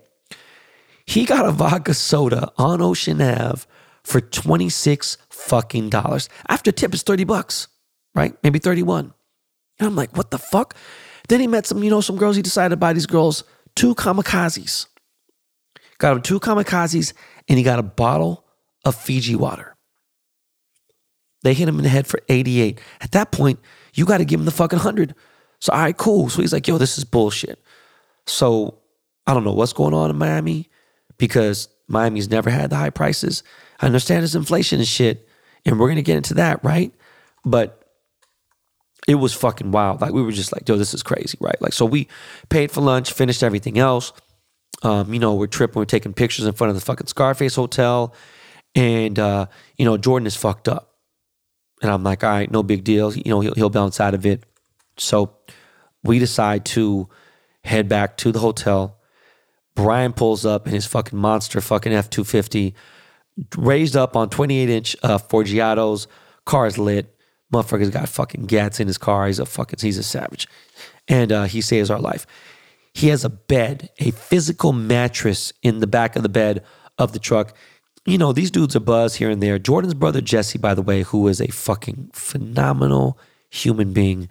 [1.05, 3.65] He got a vodka soda on Ocean Ave
[4.05, 6.29] for 26 fucking dollars.
[6.49, 7.69] After tip is 30 bucks,
[8.15, 8.35] right?
[8.43, 9.13] Maybe 31.
[9.79, 10.75] And I'm like, what the fuck?
[11.29, 12.37] Then he met some, you know, some girls.
[12.37, 14.87] He decided to buy these girls two kamikazes.
[15.99, 17.13] Got him two kamikazes
[17.49, 18.45] and he got a bottle
[18.85, 19.77] of Fiji water.
[21.43, 22.81] They hit him in the head for 88.
[23.01, 23.61] At that point,
[23.95, 25.15] you got to give him the fucking 100.
[25.61, 26.29] So, all right, cool.
[26.29, 27.63] So he's like, yo, this is bullshit.
[28.27, 28.79] So
[29.27, 30.69] I don't know what's going on in Miami
[31.17, 33.43] because Miami's never had the high prices.
[33.81, 35.29] I understand there's inflation and shit,
[35.65, 36.93] and we're gonna get into that, right?
[37.45, 37.85] But
[39.07, 40.01] it was fucking wild.
[40.01, 41.61] Like we were just like, yo, this is crazy, right?
[41.61, 42.09] Like, so we
[42.51, 44.13] paid for lunch, finished everything else.
[44.83, 48.15] Um, you know, we're tripping, we're taking pictures in front of the fucking Scarface Hotel,
[48.75, 49.47] and uh,
[49.77, 50.88] you know, Jordan is fucked up.
[51.83, 53.15] And I'm like, all right, no big deal.
[53.15, 54.45] You know, he'll, he'll bounce out of it.
[54.97, 55.37] So
[56.03, 57.09] we decide to
[57.65, 58.99] head back to the hotel
[59.79, 62.75] Brian pulls up in his fucking monster fucking F 250,
[63.57, 66.09] raised up on 28 inch uh, Forgiatos.
[66.47, 67.15] Car is lit.
[67.55, 69.29] Motherfucker's got fucking gats in his car.
[69.29, 70.49] He's a fucking, he's a savage.
[71.07, 72.27] And uh, he saves our life.
[72.93, 76.65] He has a bed, a physical mattress in the back of the bed
[76.99, 77.55] of the truck.
[78.09, 79.59] You know, these dudes are buzz here and there.
[79.59, 83.19] Jordan's brother, Jesse, by the way, who is a fucking phenomenal
[83.51, 84.31] human being,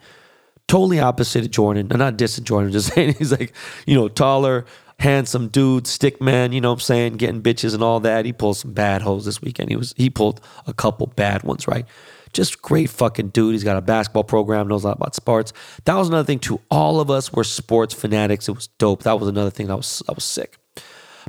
[0.68, 1.88] totally opposite of Jordan.
[1.92, 3.54] I'm not dissing Jordan, just saying he's like,
[3.86, 4.66] you know, taller,
[5.00, 8.26] handsome dude, stick man, you know what I'm saying, getting bitches and all that.
[8.26, 9.70] He pulled some bad hoes this weekend.
[9.70, 11.86] He was he pulled a couple bad ones, right?
[12.34, 13.54] Just great fucking dude.
[13.54, 15.54] He's got a basketball program, knows a lot about sports.
[15.86, 16.62] That was another thing too.
[16.72, 18.50] All of us were sports fanatics.
[18.50, 19.04] It was dope.
[19.04, 20.58] That was another thing that was I was sick.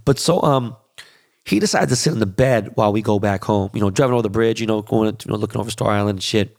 [0.07, 0.75] But so um
[1.49, 3.71] he decided to sit in the bed while we go back home.
[3.75, 6.17] You know, driving over the bridge, you know, going you know, looking over Star Island
[6.17, 6.57] and shit.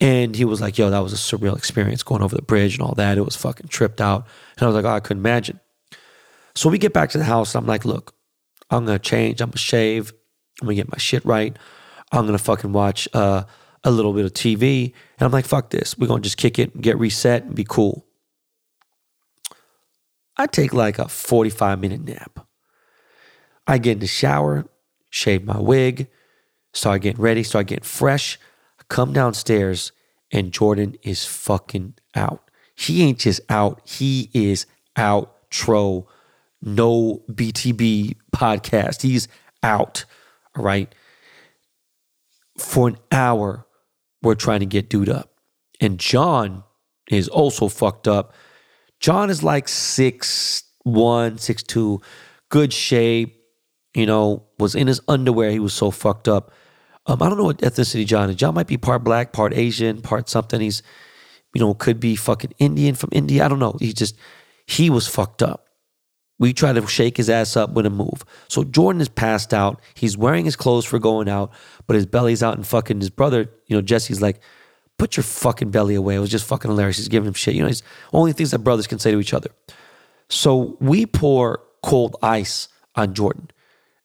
[0.00, 2.82] And he was like, yo, that was a surreal experience going over the bridge and
[2.82, 3.16] all that.
[3.16, 4.26] It was fucking tripped out.
[4.58, 5.58] And I was like, oh, I couldn't imagine.
[6.54, 7.54] So we get back to the house.
[7.54, 8.14] I'm like, look,
[8.70, 9.40] I'm gonna change.
[9.40, 10.12] I'm gonna shave.
[10.60, 11.56] I'm gonna get my shit right.
[12.12, 13.44] I'm gonna fucking watch uh,
[13.84, 14.92] a little bit of TV.
[15.18, 15.96] And I'm like, fuck this.
[15.96, 18.06] We're gonna just kick it, get reset, and be cool.
[20.36, 22.45] I take like a 45 minute nap.
[23.66, 24.66] I get in the shower,
[25.10, 26.08] shave my wig,
[26.72, 28.38] start getting ready, start getting fresh.
[28.78, 29.92] I come downstairs,
[30.30, 32.50] and Jordan is fucking out.
[32.74, 35.32] He ain't just out, he is out.
[35.50, 36.06] Tro
[36.62, 39.02] no BTB podcast.
[39.02, 39.28] He's
[39.62, 40.04] out.
[40.56, 40.94] All right.
[42.58, 43.66] For an hour,
[44.22, 45.32] we're trying to get dude up.
[45.80, 46.64] And John
[47.10, 48.34] is also fucked up.
[48.98, 52.00] John is like six one, six two,
[52.48, 53.35] good shape,
[53.96, 55.50] you know, was in his underwear.
[55.50, 56.52] He was so fucked up.
[57.06, 58.36] Um, I don't know what ethnicity John is.
[58.36, 60.60] John might be part black, part Asian, part something.
[60.60, 60.82] He's,
[61.54, 63.42] you know, could be fucking Indian from India.
[63.42, 63.76] I don't know.
[63.80, 64.16] He just,
[64.66, 65.68] he was fucked up.
[66.38, 68.22] We try to shake his ass up with a move.
[68.48, 69.80] So Jordan is passed out.
[69.94, 71.50] He's wearing his clothes for going out,
[71.86, 74.40] but his belly's out and fucking his brother, you know, Jesse's like,
[74.98, 76.16] put your fucking belly away.
[76.16, 76.98] It was just fucking hilarious.
[76.98, 77.54] He's giving him shit.
[77.54, 77.82] You know, it's
[78.12, 79.48] only things that brothers can say to each other.
[80.28, 83.50] So we pour cold ice on Jordan.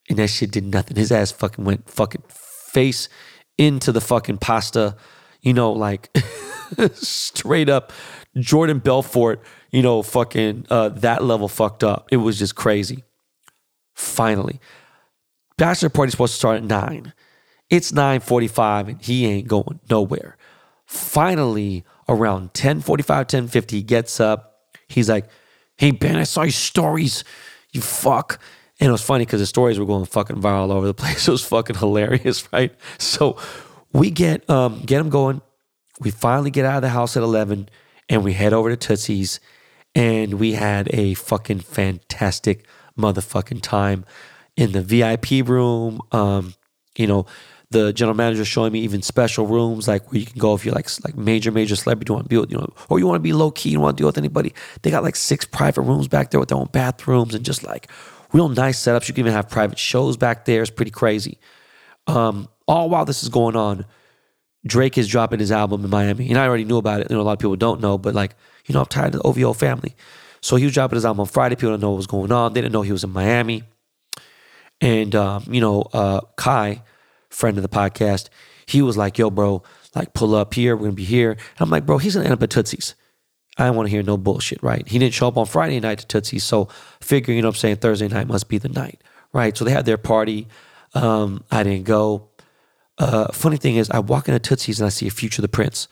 [0.08, 0.96] And that shit did nothing.
[0.96, 3.08] His ass fucking went fucking face
[3.56, 4.96] into the fucking pasta,
[5.40, 6.16] you know, like
[6.94, 7.92] straight up
[8.38, 12.08] Jordan Belfort you know, fucking uh, that level fucked up.
[12.12, 13.04] It was just crazy.
[13.94, 14.60] Finally,
[15.56, 17.14] bachelor party's supposed to start at nine.
[17.70, 20.36] It's nine forty-five, and he ain't going nowhere.
[20.86, 24.58] Finally, around 1045, 1050, he gets up.
[24.88, 25.26] He's like,
[25.76, 27.24] hey, Ben, I saw your stories.
[27.72, 28.38] You fuck.
[28.82, 31.28] And it was funny because the stories were going fucking viral all over the place.
[31.28, 32.74] It was fucking hilarious, right?
[32.98, 33.36] So
[33.92, 35.40] we get um get them going.
[36.00, 37.68] We finally get out of the house at 11
[38.08, 39.38] and we head over to Tootsie's
[39.94, 42.66] and we had a fucking fantastic
[42.98, 44.04] motherfucking time
[44.56, 46.00] in the VIP room.
[46.10, 46.54] Um,
[46.96, 47.26] you know,
[47.70, 50.74] the general manager showing me even special rooms like where you can go if you're
[50.74, 53.16] like like major major celebrity you want to be with you know or you want
[53.16, 55.80] to be low key you want to deal with anybody they got like six private
[55.80, 57.90] rooms back there with their own bathrooms and just like
[58.32, 60.62] real nice setups you can even have private shows back there.
[60.62, 61.38] It's pretty crazy.
[62.06, 63.84] Um, all while this is going on
[64.64, 67.10] Drake is dropping his album in Miami and I already knew about it.
[67.10, 68.34] You know a lot of people don't know but like
[68.66, 69.94] you know I'm tired of the OVO family.
[70.40, 71.54] So he was dropping his album on Friday.
[71.54, 72.52] People didn't know what was going on.
[72.52, 73.64] They didn't know he was in Miami.
[74.80, 76.82] And um, you know uh, Kai
[77.32, 78.28] friend of the podcast,
[78.66, 79.62] he was like, yo, bro,
[79.94, 80.76] like pull up here.
[80.76, 81.32] We're gonna be here.
[81.32, 82.94] And I'm like, bro, he's gonna end up at Tootsie's.
[83.58, 84.86] I don't want to hear no bullshit, right?
[84.86, 86.68] He didn't show up on Friday night to Tootsie's, so
[87.00, 89.56] figuring, you know I'm saying, Thursday night must be the night, right?
[89.56, 90.48] So they had their party.
[90.94, 92.28] Um, I didn't go.
[92.98, 95.88] Uh, funny thing is, I walk into Tootsie's and I see Future the Prince.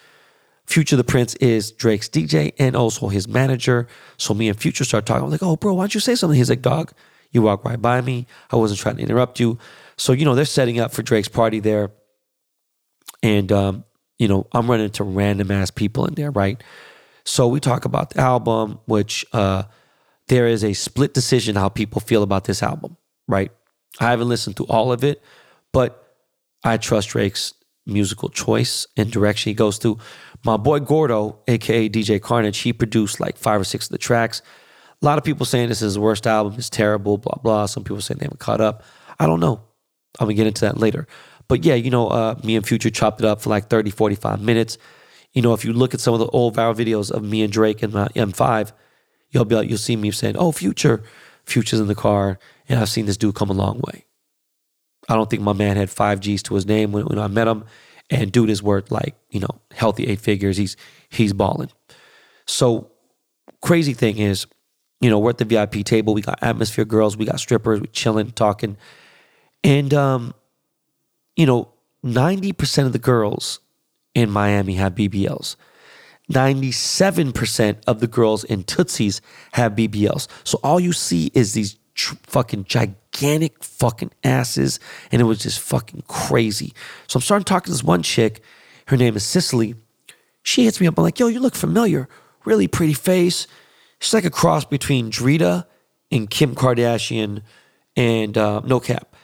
[0.66, 3.88] Future the Prince is Drake's DJ and also his manager.
[4.16, 5.24] So me and Future start talking.
[5.24, 6.36] I'm like, oh, bro, why don't you say something?
[6.36, 6.92] He's like, dog,
[7.32, 8.26] you walk right by me.
[8.50, 9.58] I wasn't trying to interrupt you.
[9.96, 11.90] So, you know, they're setting up for Drake's party there.
[13.22, 13.84] And, um,
[14.18, 16.62] you know, I'm running into random ass people in there, right?
[17.30, 19.62] So we talk about the album, which uh,
[20.26, 22.96] there is a split decision how people feel about this album,
[23.28, 23.52] right?
[24.00, 25.22] I haven't listened to all of it,
[25.72, 26.12] but
[26.64, 27.54] I trust Drake's
[27.86, 29.98] musical choice and direction he goes through.
[30.44, 34.42] My boy Gordo, aka DJ Carnage, he produced like five or six of the tracks.
[35.00, 37.66] A lot of people saying this is his worst album, it's terrible, blah, blah.
[37.66, 38.82] Some people saying they haven't caught up.
[39.20, 39.62] I don't know.
[40.18, 41.06] I'm gonna get into that later.
[41.46, 44.42] But yeah, you know, uh, me and Future chopped it up for like 30, 45
[44.42, 44.78] minutes.
[45.32, 47.52] You know, if you look at some of the old viral videos of me and
[47.52, 48.72] Drake and my M5,
[49.30, 51.02] you'll be like, you'll see me saying, "Oh, Future,
[51.44, 52.38] Future's in the car,"
[52.68, 54.04] and I've seen this dude come a long way.
[55.08, 57.48] I don't think my man had five G's to his name when, when I met
[57.48, 57.64] him,
[58.10, 60.56] and dude is worth like you know healthy eight figures.
[60.56, 60.76] He's
[61.08, 61.70] he's balling.
[62.46, 62.90] So
[63.60, 64.46] crazy thing is,
[65.00, 66.14] you know, we're at the VIP table.
[66.14, 68.76] We got atmosphere girls, we got strippers, we chilling, talking.
[69.62, 70.34] And, um,
[71.36, 71.68] you know,
[72.04, 73.60] 90% of the girls
[74.14, 75.56] in Miami have BBLs.
[76.30, 79.20] 97% of the girls in Tootsie's
[79.52, 80.28] have BBLs.
[80.44, 84.78] So all you see is these tr- fucking gigantic fucking asses.
[85.10, 86.72] And it was just fucking crazy.
[87.08, 88.42] So I'm starting talking to this one chick.
[88.86, 89.74] Her name is Cicely.
[90.42, 90.96] She hits me up.
[90.98, 92.08] I'm like, yo, you look familiar.
[92.44, 93.46] Really pretty face.
[93.98, 95.66] She's like a cross between Drita
[96.12, 97.42] and Kim Kardashian
[97.96, 99.14] and uh, no cap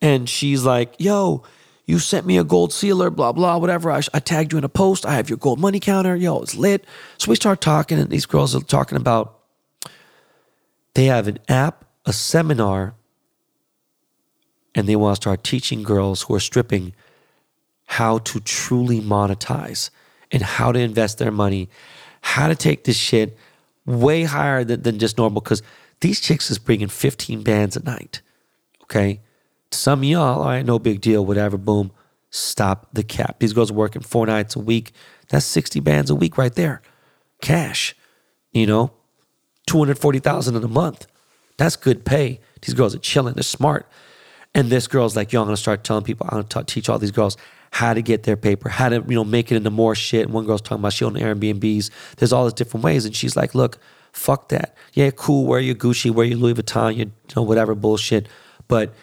[0.00, 1.42] and she's like, yo,
[1.86, 3.92] you sent me a gold sealer, blah, blah, whatever.
[3.92, 5.06] I, I, tagged you in a post.
[5.06, 6.16] I have your gold money counter.
[6.16, 6.84] Yo, it's lit.
[7.16, 9.38] So we start talking, and these girls are talking about
[10.94, 12.94] they have an app, a seminar,
[14.74, 16.92] and they want to start teaching girls who are stripping
[17.84, 19.90] how to truly monetize
[20.32, 21.68] and how to invest their money,
[22.20, 23.38] how to take this shit
[23.84, 25.40] way higher than, than just normal.
[25.40, 25.62] Because
[26.00, 28.22] these chicks is bringing 15 bands a night.
[28.82, 29.20] Okay.
[29.76, 31.92] Some y'all, all right, no big deal, whatever, boom,
[32.30, 33.38] stop the cap.
[33.38, 34.92] These girls are working four nights a week.
[35.28, 36.82] That's 60 bands a week right there.
[37.40, 37.94] Cash,
[38.52, 38.92] you know,
[39.66, 41.06] 240,000 in a month.
[41.56, 42.40] That's good pay.
[42.62, 43.88] These girls are chilling, they're smart.
[44.54, 47.10] And this girl's like, yo, I'm gonna start telling people, I'm gonna teach all these
[47.10, 47.36] girls
[47.72, 50.24] how to get their paper, how to, you know, make it into more shit.
[50.24, 51.90] And one girl's talking about she owned Airbnbs.
[52.16, 53.04] There's all these different ways.
[53.04, 53.78] And she's like, look,
[54.12, 54.74] fuck that.
[54.94, 58.28] Yeah, cool, wear your Gucci, wear your Louis Vuitton, you know, whatever bullshit.
[58.66, 58.94] But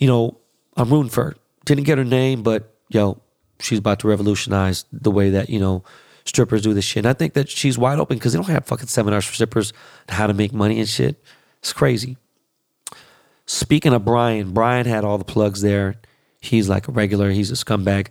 [0.00, 0.36] you know,
[0.76, 1.36] I'm rooting for her.
[1.64, 3.20] Didn't get her name, but yo,
[3.60, 5.84] she's about to revolutionize the way that, you know,
[6.24, 7.04] strippers do this shit.
[7.04, 9.72] And I think that she's wide open because they don't have fucking seminars for strippers
[10.08, 11.22] and how to make money and shit.
[11.60, 12.16] It's crazy.
[13.46, 15.96] Speaking of Brian, Brian had all the plugs there.
[16.40, 18.08] He's like a regular, he's a scumbag.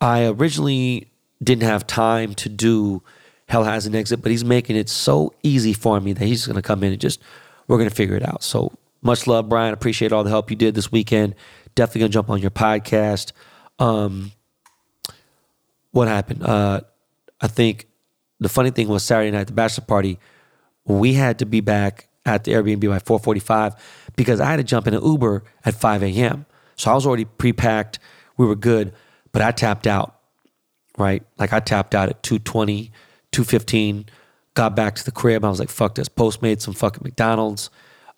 [0.00, 1.08] I originally
[1.42, 3.02] didn't have time to do
[3.48, 6.62] Hell Has an Exit, but he's making it so easy for me that he's gonna
[6.62, 7.20] come in and just,
[7.68, 8.42] we're gonna figure it out.
[8.42, 8.72] So
[9.02, 9.74] much love, Brian.
[9.74, 11.34] Appreciate all the help you did this weekend.
[11.74, 13.32] Definitely gonna jump on your podcast.
[13.78, 14.32] Um,
[15.90, 16.42] what happened?
[16.42, 16.82] Uh,
[17.40, 17.86] I think
[18.40, 20.18] the funny thing was Saturday night, the bachelor party.
[20.84, 23.74] We had to be back at the Airbnb by 4:45
[24.16, 26.46] because I had to jump in an Uber at 5 a.m.
[26.76, 27.98] So I was already pre-packed.
[28.36, 28.92] We were good,
[29.32, 30.16] but I tapped out.
[30.98, 32.90] Right, like I tapped out at 2:20,
[33.32, 34.06] 2:15.
[34.54, 35.44] Got back to the crib.
[35.44, 37.70] I was like, "Fuck this." Postmates some fucking McDonald's.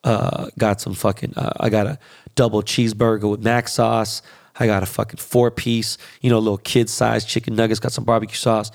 [0.05, 1.33] Uh, got some fucking.
[1.35, 1.99] Uh, I got a
[2.35, 4.23] double cheeseburger with mac sauce.
[4.57, 7.81] I got a fucking four piece, you know, little kid sized chicken nuggets.
[7.81, 8.71] Got some barbecue sauce.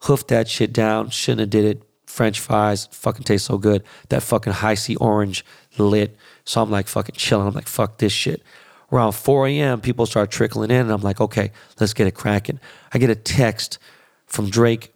[0.00, 1.10] Hoofed that shit down.
[1.10, 1.82] Shouldn't have did it.
[2.06, 3.84] French fries fucking taste so good.
[4.08, 5.44] That fucking Hi-C orange
[5.78, 6.16] lit.
[6.44, 7.46] So I'm like fucking chilling.
[7.46, 8.42] I'm like, fuck this shit.
[8.90, 12.58] Around 4 a.m., people start trickling in, and I'm like, okay, let's get it cracking.
[12.92, 13.78] I get a text
[14.26, 14.92] from Drake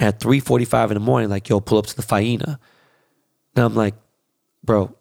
[0.00, 2.58] at 3:45 in the morning, like, yo, pull up to the Faena.
[3.54, 3.94] And I'm like,
[4.64, 4.92] bro,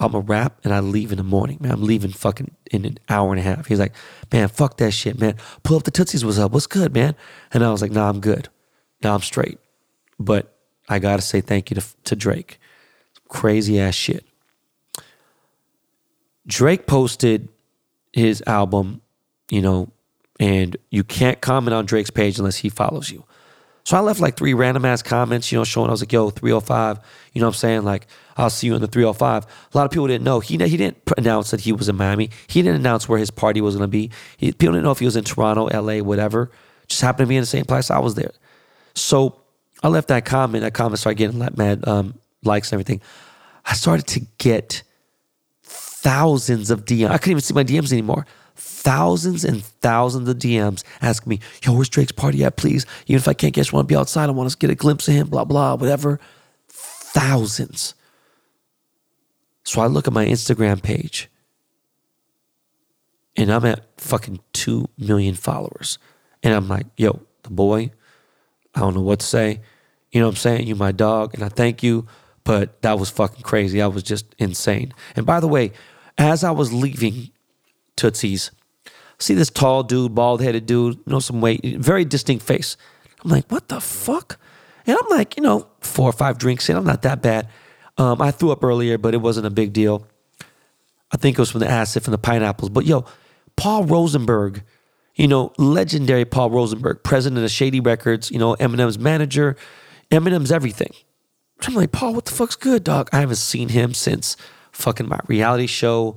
[0.00, 1.72] I'm a rap and I leave in the morning, man.
[1.72, 3.66] I'm leaving fucking in an hour and a half.
[3.66, 3.92] He's like,
[4.32, 5.36] man, fuck that shit, man.
[5.62, 6.52] Pull up the Tootsies, what's up?
[6.52, 7.14] What's good, man?
[7.52, 8.48] And I was like, nah, I'm good.
[9.02, 9.58] Nah, I'm straight.
[10.18, 10.56] But
[10.88, 12.58] I gotta say thank you to, to Drake.
[13.28, 14.26] Crazy ass shit.
[16.46, 17.48] Drake posted
[18.12, 19.02] his album,
[19.50, 19.92] you know,
[20.40, 23.24] and you can't comment on Drake's page unless he follows you.
[23.90, 26.30] So I left like three random ass comments, you know, showing I was like, yo,
[26.30, 27.00] 305.
[27.32, 27.82] You know what I'm saying?
[27.82, 29.44] Like, I'll see you in the 305.
[29.44, 30.38] A lot of people didn't know.
[30.38, 32.30] He, he didn't announce that he was in Miami.
[32.46, 34.12] He didn't announce where his party was going to be.
[34.36, 36.52] He, people didn't know if he was in Toronto, LA, whatever.
[36.86, 38.30] Just happened to be in the same place I was there.
[38.94, 39.40] So
[39.82, 40.62] I left that comment.
[40.62, 43.00] That comment started getting mad um, likes and everything.
[43.66, 44.84] I started to get
[45.64, 47.10] thousands of DMs.
[47.10, 48.24] I couldn't even see my DMs anymore
[48.60, 52.86] thousands and thousands of DMs asking me, yo, where's Drake's party at, please?
[53.06, 54.28] Even if I can't want to be outside.
[54.28, 56.20] I want to get a glimpse of him, blah, blah, whatever.
[56.68, 57.94] Thousands.
[59.64, 61.28] So I look at my Instagram page
[63.36, 65.98] and I'm at fucking 2 million followers.
[66.42, 67.90] And I'm like, yo, the boy,
[68.74, 69.60] I don't know what to say.
[70.10, 70.66] You know what I'm saying?
[70.66, 72.06] You my dog, and I thank you,
[72.44, 73.80] but that was fucking crazy.
[73.80, 74.92] I was just insane.
[75.14, 75.72] And by the way,
[76.18, 77.30] as I was leaving
[78.00, 78.50] Tootsie's,
[79.18, 82.76] see this tall dude, bald headed dude, you know, some weight, very distinct face.
[83.22, 84.38] I'm like, what the fuck?
[84.86, 87.48] And I'm like, you know, four or five drinks in, I'm not that bad.
[87.98, 90.06] Um, I threw up earlier, but it wasn't a big deal.
[91.12, 92.70] I think it was from the acid, from the pineapples.
[92.70, 93.04] But yo,
[93.56, 94.62] Paul Rosenberg,
[95.16, 99.56] you know, legendary Paul Rosenberg, president of Shady Records, you know, Eminem's manager,
[100.10, 100.94] Eminem's everything.
[101.66, 103.10] I'm like, Paul, what the fuck's good, dog?
[103.12, 104.36] I haven't seen him since
[104.72, 106.16] fucking my reality show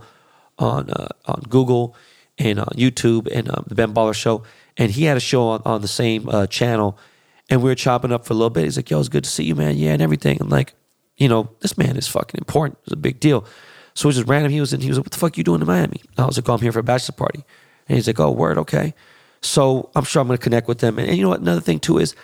[0.59, 1.95] on uh, on Google
[2.37, 4.43] and on YouTube and um, the Ben Baller Show.
[4.77, 6.97] And he had a show on, on the same uh, channel.
[7.49, 8.63] And we were chopping up for a little bit.
[8.63, 9.77] He's like, yo, it's good to see you, man.
[9.77, 10.37] Yeah, and everything.
[10.41, 10.73] I'm like,
[11.17, 12.79] you know, this man is fucking important.
[12.83, 13.45] It's a big deal.
[13.93, 14.51] So it was just random.
[14.51, 16.01] He was in, he was like, what the fuck you doing in Miami?
[16.17, 17.43] I was like, oh, I'm here for a bachelor party.
[17.87, 18.95] And he's like, oh, word, okay.
[19.41, 20.97] So I'm sure I'm going to connect with them.
[20.97, 21.41] And, and, you know what?
[21.41, 22.15] Another thing too is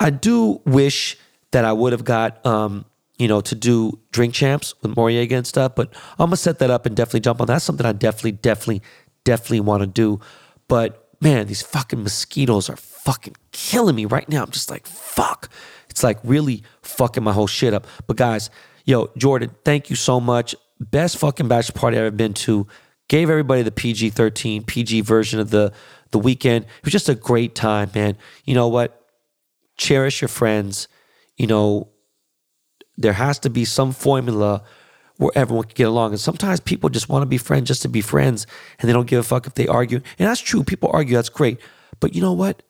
[0.00, 1.18] I do wish
[1.50, 2.86] that I would have got, um,
[3.18, 5.74] you know, to do drink champs with Noreaga and stuff.
[5.74, 7.46] But I'm to set that up and definitely jump on.
[7.46, 8.82] That's something I definitely, definitely,
[9.24, 10.20] definitely want to do.
[10.68, 14.42] But man, these fucking mosquitoes are fucking killing me right now.
[14.42, 15.48] I'm just like, fuck.
[15.88, 17.86] It's like really fucking my whole shit up.
[18.06, 18.50] But guys,
[18.84, 20.54] yo, Jordan, thank you so much.
[20.80, 22.66] Best fucking bachelor party I've ever been to.
[23.08, 25.72] Gave everybody the PG 13, PG version of the,
[26.10, 26.64] the weekend.
[26.64, 28.16] It was just a great time, man.
[28.44, 29.06] You know what?
[29.76, 30.88] Cherish your friends.
[31.36, 31.91] You know,
[32.96, 34.62] there has to be some formula
[35.16, 36.12] where everyone can get along.
[36.12, 38.46] And sometimes people just want to be friends just to be friends
[38.78, 40.00] and they don't give a fuck if they argue.
[40.18, 40.64] And that's true.
[40.64, 41.60] People argue, that's great.
[42.00, 42.62] But you know what?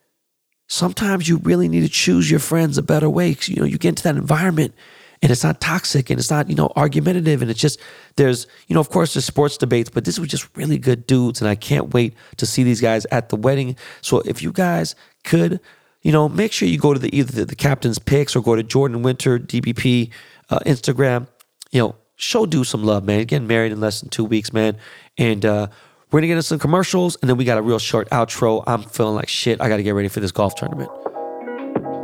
[0.69, 3.37] Sometimes you really need to choose your friends a better way.
[3.43, 4.75] You know, you get into that environment
[5.23, 7.43] and it's not toxic and it's not, you know, argumentative.
[7.43, 7.79] And it's just,
[8.17, 11.41] there's, you know, of course, there's sports debates, but this was just really good dudes.
[11.41, 13.77] And I can't wait to see these guys at the wedding.
[14.01, 15.61] So if you guys could,
[16.03, 18.57] you know, make sure you go to the either the, the captain's picks or go
[18.57, 20.11] to Jordan Winter DBP
[20.51, 21.29] uh, Instagram.
[21.71, 23.25] You know, show do some love, man.
[23.25, 24.77] Getting married in less than two weeks, man.
[25.17, 25.69] And uh,
[26.11, 28.65] we're gonna get into some commercials, and then we got a real short outro.
[28.67, 29.61] I'm feeling like shit.
[29.61, 30.91] I got to get ready for this golf tournament.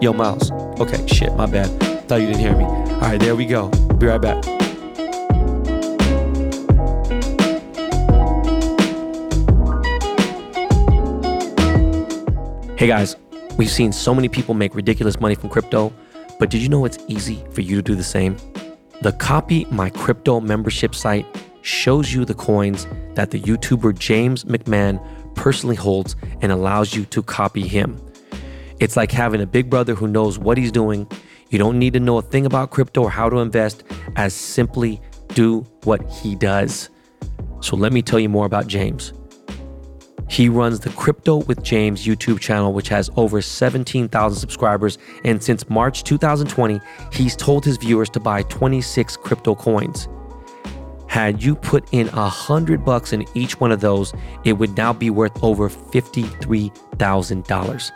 [0.01, 0.53] Yo, Miles.
[0.81, 1.67] Okay, shit, my bad.
[2.09, 2.65] Thought you didn't hear me.
[2.65, 3.69] All right, there we go.
[3.99, 4.45] Be right back.
[12.79, 13.17] Hey guys,
[13.59, 15.93] we've seen so many people make ridiculous money from crypto,
[16.39, 18.37] but did you know it's easy for you to do the same?
[19.03, 21.27] The Copy My Crypto membership site
[21.61, 25.05] shows you the coins that the YouTuber James McMahon
[25.35, 28.01] personally holds and allows you to copy him.
[28.81, 31.07] It's like having a big brother who knows what he's doing.
[31.51, 33.83] You don't need to know a thing about crypto or how to invest,
[34.17, 36.91] as simply do what he does.
[37.61, 39.13] So let me tell you more about James.
[40.29, 44.99] He runs the Crypto with James YouTube channel, which has over 17,000 subscribers.
[45.25, 46.81] And since March 2020,
[47.13, 50.07] he's told his viewers to buy 26 crypto coins.
[51.09, 54.13] Had you put in a hundred bucks in each one of those,
[54.45, 57.91] it would now be worth over $53,000.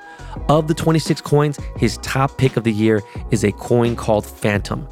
[0.49, 4.89] Of the 26 coins, his top pick of the year is a coin called Fantom.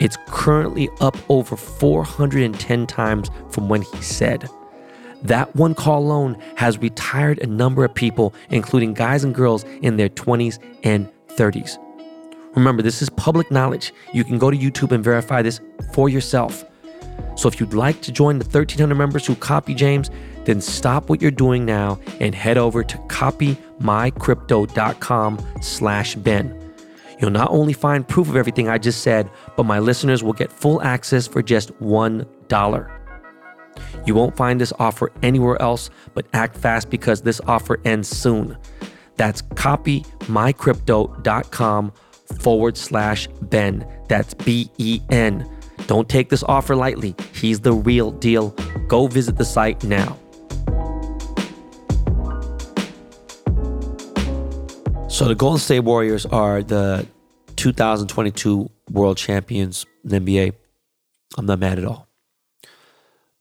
[0.00, 4.50] It's currently up over 410 times from when he said.
[5.22, 9.96] That one call alone has retired a number of people, including guys and girls in
[9.96, 11.78] their 20s and 30s.
[12.54, 13.94] Remember, this is public knowledge.
[14.12, 15.60] You can go to YouTube and verify this
[15.92, 16.64] for yourself.
[17.36, 20.10] So if you'd like to join the 1,300 members who copy James,
[20.44, 26.58] then stop what you're doing now and head over to copymycrypto.com slash Ben.
[27.20, 30.50] You'll not only find proof of everything I just said, but my listeners will get
[30.52, 33.01] full access for just $1.
[34.06, 38.56] You won't find this offer anywhere else, but act fast because this offer ends soon.
[39.16, 41.92] That's copymycrypto.com
[42.40, 43.86] forward slash Ben.
[44.08, 45.48] That's B E N.
[45.86, 47.14] Don't take this offer lightly.
[47.34, 48.50] He's the real deal.
[48.88, 50.18] Go visit the site now.
[55.08, 57.06] So the Golden State Warriors are the
[57.56, 60.52] 2022 world champions in the NBA.
[61.36, 62.08] I'm not mad at all.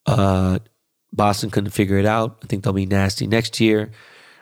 [0.05, 0.59] Uh,
[1.13, 2.39] Boston couldn't figure it out.
[2.43, 3.91] I think they'll be nasty next year.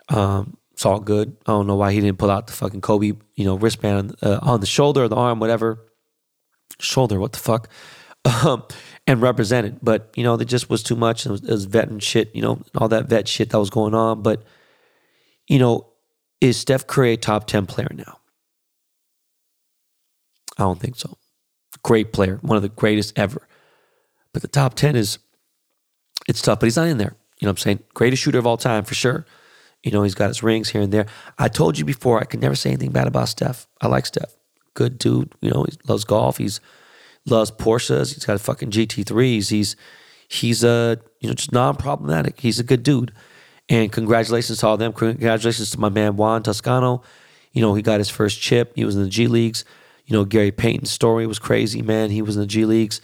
[0.10, 1.36] Um, it's all good.
[1.46, 4.40] I don't know why he didn't pull out the fucking Kobe, you know, wristband uh,
[4.42, 5.86] on the shoulder or the arm, whatever.
[6.80, 7.70] Shoulder, what the fuck?
[8.46, 8.64] Um,
[9.08, 9.80] and represented.
[9.82, 11.26] But, you know, there just was too much.
[11.26, 13.70] It was, it was vet and shit, you know, all that vet shit that was
[13.70, 14.22] going on.
[14.22, 14.44] But,
[15.48, 15.88] you know,
[16.42, 18.20] is Steph Curry a top 10 player now?
[20.58, 21.18] I don't think so.
[21.82, 23.48] Great player, one of the greatest ever.
[24.34, 25.18] But the top 10 is,
[26.30, 27.16] it's tough, but he's not in there.
[27.40, 27.80] You know what I'm saying?
[27.96, 29.26] Greatest shooter of all time for sure.
[29.84, 31.08] You know, he's got his rings here and there.
[31.40, 33.66] I told you before, I could never say anything bad about Steph.
[33.82, 34.36] I like Steph.
[34.76, 35.34] Good dude.
[35.42, 36.38] You know, he loves golf.
[36.38, 36.62] He's
[37.26, 38.14] loves Porsches.
[38.14, 39.50] He's got a fucking GT3s.
[39.50, 39.76] He's
[40.28, 42.40] he's a you know just non-problematic.
[42.40, 43.12] He's a good dude.
[43.68, 44.94] And congratulations to all them.
[44.94, 47.02] Congratulations to my man Juan Toscano.
[47.54, 48.74] You know, he got his first chip.
[48.76, 49.66] He was in the G Leagues.
[50.06, 52.12] You know, Gary Payton's story was crazy, man.
[52.12, 53.02] He was in the G Leagues.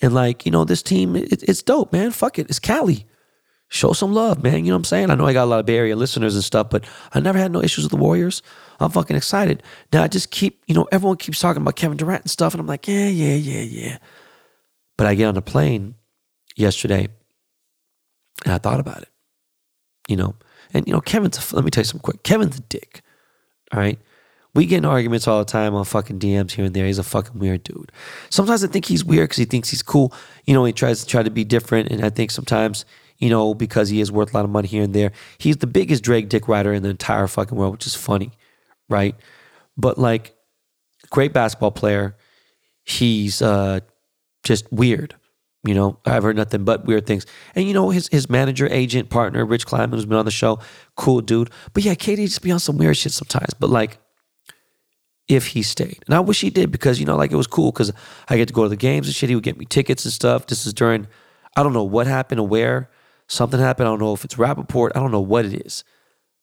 [0.00, 2.10] And like, you know, this team, it, it's dope, man.
[2.10, 2.48] Fuck it.
[2.48, 3.06] It's Cali.
[3.70, 4.64] Show some love, man.
[4.64, 5.10] You know what I'm saying?
[5.10, 7.38] I know I got a lot of Bay Area listeners and stuff, but I never
[7.38, 8.40] had no issues with the Warriors.
[8.80, 9.62] I'm fucking excited.
[9.92, 12.60] Now I just keep, you know, everyone keeps talking about Kevin Durant and stuff, and
[12.60, 13.98] I'm like, yeah, yeah, yeah, yeah.
[14.96, 15.96] But I get on the plane
[16.56, 17.08] yesterday
[18.44, 19.08] and I thought about it.
[20.08, 20.36] You know,
[20.72, 22.22] and you know, Kevin's let me tell you something quick.
[22.22, 23.02] Kevin's a dick.
[23.72, 23.98] All right.
[24.54, 26.86] We get in arguments all the time on fucking DMs here and there.
[26.86, 27.92] He's a fucking weird dude.
[28.30, 30.12] Sometimes I think he's weird because he thinks he's cool.
[30.46, 31.90] You know, he tries to try to be different.
[31.90, 32.84] And I think sometimes,
[33.18, 35.66] you know, because he is worth a lot of money here and there, he's the
[35.66, 38.32] biggest drag dick rider in the entire fucking world, which is funny,
[38.88, 39.14] right?
[39.76, 40.34] But like,
[41.10, 42.16] great basketball player.
[42.84, 43.80] He's uh,
[44.44, 45.14] just weird.
[45.64, 47.26] You know, I've heard nothing but weird things.
[47.54, 50.60] And you know, his his manager, agent, partner, Rich Kleiman, who's been on the show,
[50.96, 51.50] cool dude.
[51.74, 53.54] But yeah, KD just be on some weird shit sometimes.
[53.54, 53.98] But like,
[55.28, 56.02] if he stayed.
[56.06, 57.92] And I wish he did because, you know, like it was cool because
[58.28, 59.28] I get to go to the games and shit.
[59.28, 60.46] He would get me tickets and stuff.
[60.46, 61.06] This is during,
[61.56, 62.90] I don't know what happened or where.
[63.26, 63.88] Something happened.
[63.88, 64.92] I don't know if it's Rapaport.
[64.94, 65.84] I don't know what it is.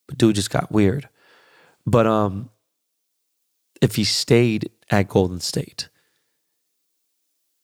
[0.08, 1.10] But dude just got weird.
[1.88, 2.50] But um,
[3.82, 5.90] if he stayed at Golden State,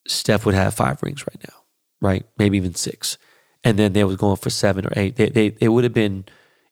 [0.08, 1.62] Steph would have five rings right now,
[2.00, 2.26] right?
[2.36, 3.16] Maybe even six.
[3.62, 5.14] And then they was going for seven or eight.
[5.14, 6.24] They, they, it would have been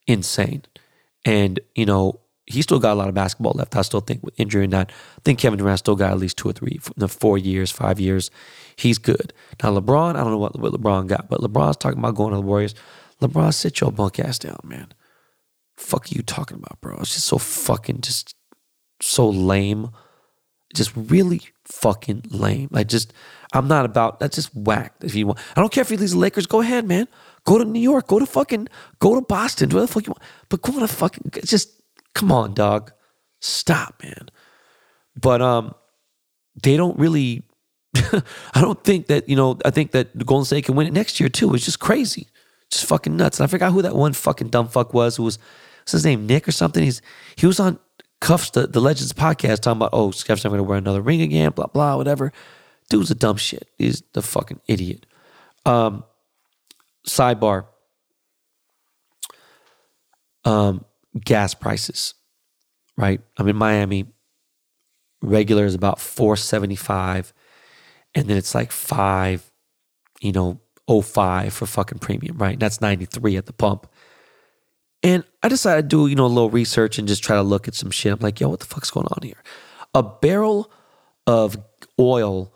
[0.08, 0.64] insane.
[1.24, 2.20] And, you know,
[2.50, 3.76] he still got a lot of basketball left.
[3.76, 6.36] I still think with injury and that, I think Kevin Durant still got at least
[6.36, 6.78] two or three,
[7.08, 8.30] four years, five years.
[8.76, 9.32] He's good.
[9.62, 12.36] Now LeBron, I don't know what, what LeBron got, but LeBron's talking about going to
[12.36, 12.74] the Warriors.
[13.20, 14.88] LeBron, sit your bunk ass down, man.
[15.76, 16.96] Fuck you talking about, bro?
[17.00, 18.34] It's just so fucking just
[19.00, 19.90] so lame.
[20.74, 22.68] Just really fucking lame.
[22.70, 23.12] Like just
[23.52, 24.94] I'm not about that's just whack.
[25.02, 26.46] If you want, I don't care if he leaves the Lakers.
[26.46, 27.08] Go ahead, man.
[27.44, 28.06] Go to New York.
[28.06, 29.68] Go to fucking go to Boston.
[29.68, 30.22] Do whatever the fuck you want.
[30.48, 31.79] But go to fucking just
[32.14, 32.92] Come on, dog.
[33.40, 34.28] Stop, man.
[35.20, 35.74] But um,
[36.62, 37.42] they don't really.
[37.94, 39.58] I don't think that you know.
[39.64, 41.54] I think that the Golden State can win it next year too.
[41.54, 42.28] It's just crazy,
[42.70, 43.40] just fucking nuts.
[43.40, 45.16] And I forgot who that one fucking dumb fuck was.
[45.16, 45.38] Who was
[45.80, 46.26] what's his name?
[46.26, 46.82] Nick or something.
[46.82, 47.02] He's
[47.36, 47.78] he was on
[48.20, 51.50] Cuffs the, the Legends podcast talking about oh Steph's never gonna wear another ring again.
[51.50, 52.32] Blah blah whatever.
[52.88, 53.68] Dude's a dumb shit.
[53.78, 55.06] He's the fucking idiot.
[55.64, 56.04] Um,
[57.06, 57.66] sidebar.
[60.44, 60.84] Um,
[61.18, 62.14] gas prices,
[62.96, 63.20] right?
[63.36, 64.06] I'm in Miami.
[65.22, 67.32] Regular is about 475
[68.14, 69.50] and then it's like 5,
[70.20, 72.58] you know, 05 for fucking premium, right?
[72.58, 73.86] That's 93 at the pump.
[75.02, 77.68] And I decided to do, you know, a little research and just try to look
[77.68, 78.12] at some shit.
[78.12, 79.42] I'm like, yo, what the fuck's going on here?
[79.94, 80.70] A barrel
[81.26, 81.56] of
[81.98, 82.52] oil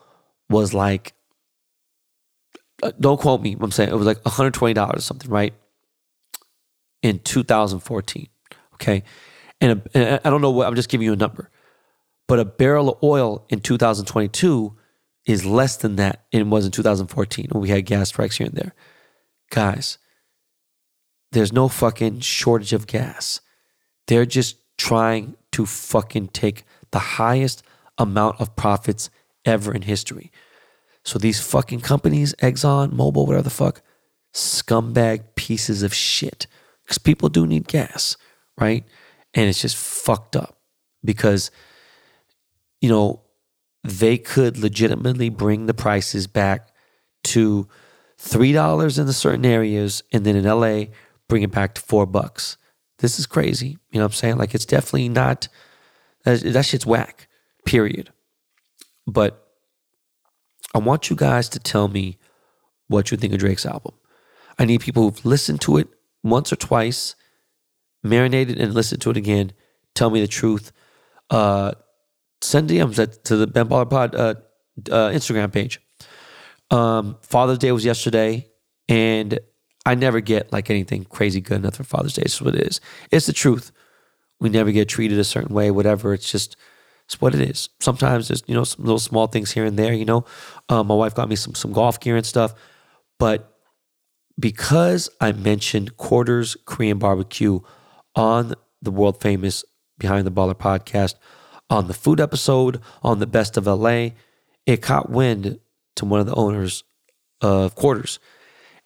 [0.50, 1.14] was like,
[2.82, 5.54] uh, don't quote me, I'm saying it was like $120 or something, right?
[7.02, 8.28] In 2014.
[8.74, 9.02] Okay.
[9.60, 11.50] And, I don't know what, I'm just giving you a number,
[12.26, 14.76] but a barrel of oil in 2022
[15.26, 18.56] is less than that it was in 2014 when we had gas strikes here and
[18.56, 18.74] there.
[19.50, 19.98] Guys,
[21.32, 23.40] there's no fucking shortage of gas.
[24.06, 27.62] They're just trying to fucking take the highest
[27.96, 29.08] amount of profits
[29.44, 30.30] ever in history.
[31.04, 33.82] So these fucking companies, Exxon, Mobil, whatever the fuck,
[34.32, 36.46] scumbag pieces of shit.
[36.84, 38.16] Because people do need gas,
[38.58, 38.84] right?
[39.34, 40.58] And it's just fucked up
[41.04, 41.50] because,
[42.80, 43.22] you know,
[43.82, 46.68] they could legitimately bring the prices back
[47.24, 47.68] to
[48.18, 50.84] $3 in the certain areas and then in LA
[51.28, 52.56] bring it back to 4 bucks.
[52.98, 53.78] This is crazy.
[53.90, 54.36] You know what I'm saying?
[54.38, 55.48] Like it's definitely not
[56.24, 57.28] that, that shit's whack.
[57.66, 58.12] Period.
[59.06, 59.46] But
[60.74, 62.18] I want you guys to tell me
[62.88, 63.94] what you think of Drake's album.
[64.58, 65.88] I need people who've listened to it
[66.22, 67.16] once or twice,
[68.04, 69.52] marinated and listen to it again.
[69.94, 70.70] Tell me the truth.
[71.30, 71.72] Uh,
[72.40, 74.34] send DMs at, to the Ben Baller Pod uh,
[74.90, 75.80] uh, Instagram page.
[76.70, 78.48] Um, Father's Day was yesterday,
[78.88, 79.38] and
[79.86, 82.22] I never get like anything crazy good enough for Father's Day.
[82.24, 82.80] It's what it is.
[83.10, 83.72] It's the truth.
[84.40, 86.12] We never get treated a certain way, whatever.
[86.12, 86.56] It's just
[87.06, 87.68] it's what it is.
[87.80, 89.92] Sometimes there's you know some little small things here and there.
[89.92, 90.24] You know,
[90.68, 92.54] um, my wife got me some some golf gear and stuff,
[93.18, 93.50] but
[94.38, 97.60] because I mentioned Quarters Korean Barbecue
[98.14, 99.64] on the world famous
[99.98, 101.14] Behind the Baller podcast,
[101.70, 104.10] on the food episode, on the Best of LA,
[104.66, 105.58] it caught wind
[105.96, 106.84] to one of the owners
[107.40, 108.18] of Quarters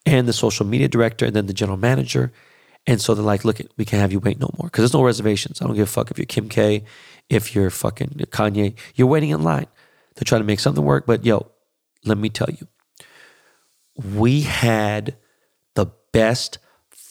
[0.05, 2.33] and the social media director and then the general manager.
[2.87, 5.05] And so they're like, look, we can't have you wait no more because there's no
[5.05, 5.61] reservations.
[5.61, 6.85] I don't give a fuck if you're Kim K,
[7.29, 8.75] if you're fucking Kanye.
[8.95, 9.67] You're waiting in line.
[10.15, 11.07] They're trying to make something work.
[11.07, 11.51] But yo,
[12.05, 12.67] let me tell you,
[13.95, 15.17] we had
[15.75, 16.59] the best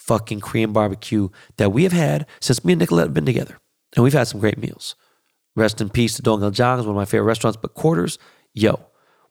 [0.07, 3.59] fucking Korean barbecue that we have had since me and Nicolette have been together.
[3.95, 4.95] And we've had some great meals.
[5.55, 7.57] Rest in peace to Dong Il Jang is one of my favorite restaurants.
[7.61, 8.17] But quarters,
[8.53, 8.79] yo,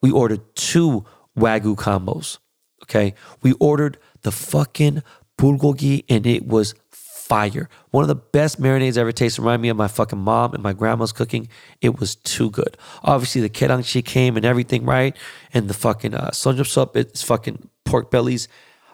[0.03, 1.05] we ordered two
[1.39, 2.39] Wagyu combos.
[2.83, 3.15] Okay.
[3.43, 5.03] We ordered the fucking
[5.39, 7.69] bulgogi and it was fire.
[7.91, 9.43] One of the best marinades I ever tasted.
[9.43, 11.49] Remind me of my fucking mom and my grandma's cooking.
[11.81, 12.77] It was too good.
[13.03, 15.17] Obviously, the kerangchi came and everything, right?
[15.53, 18.49] And the fucking uh, sup, it's fucking pork bellies.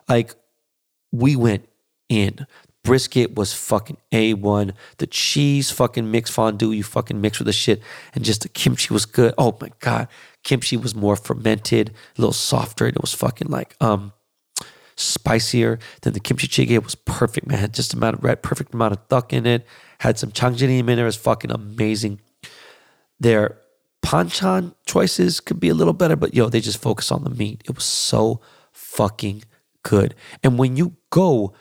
[0.09, 0.35] Like,
[1.13, 1.69] we went
[2.13, 2.47] in.
[2.85, 4.73] Brisket was fucking A1.
[4.99, 7.81] The cheese fucking mixed fondue, you fucking mix with the shit.
[8.15, 9.35] And just the kimchi was good.
[9.39, 10.09] Oh my God.
[10.43, 12.87] Kimchi was more fermented, a little softer.
[12.87, 14.13] And it was fucking like um
[14.97, 16.71] spicier than the kimchi jjigae.
[16.71, 17.59] It was perfect, man.
[17.59, 19.65] Had just amount of red, perfect amount of duck in it.
[20.01, 20.99] Had some changjin in there.
[21.01, 22.21] It was fucking amazing.
[23.21, 23.59] Their
[24.05, 27.63] panchan choices could be a little better, but yo, they just focus on the meat.
[27.65, 28.41] It was so
[28.73, 29.45] fucking
[29.85, 30.17] good.
[30.43, 31.55] And when you go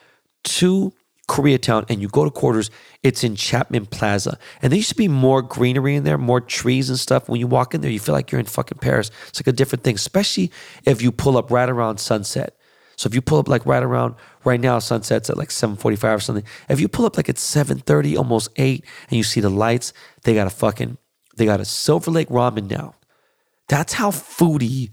[0.43, 0.93] to
[1.29, 2.69] Koreatown and you go to quarters,
[3.03, 4.37] it's in Chapman Plaza.
[4.61, 7.29] And there used to be more greenery in there, more trees and stuff.
[7.29, 9.11] When you walk in there, you feel like you're in fucking Paris.
[9.29, 10.51] It's like a different thing, especially
[10.85, 12.57] if you pull up right around sunset.
[12.97, 16.19] So if you pull up like right around right now, sunset's at like 7:45 or
[16.19, 16.43] something.
[16.69, 20.35] If you pull up like at 7:30, almost 8, and you see the lights, they
[20.35, 20.97] got a fucking
[21.37, 22.95] they got a Silver Lake ramen now.
[23.69, 24.91] That's how foodie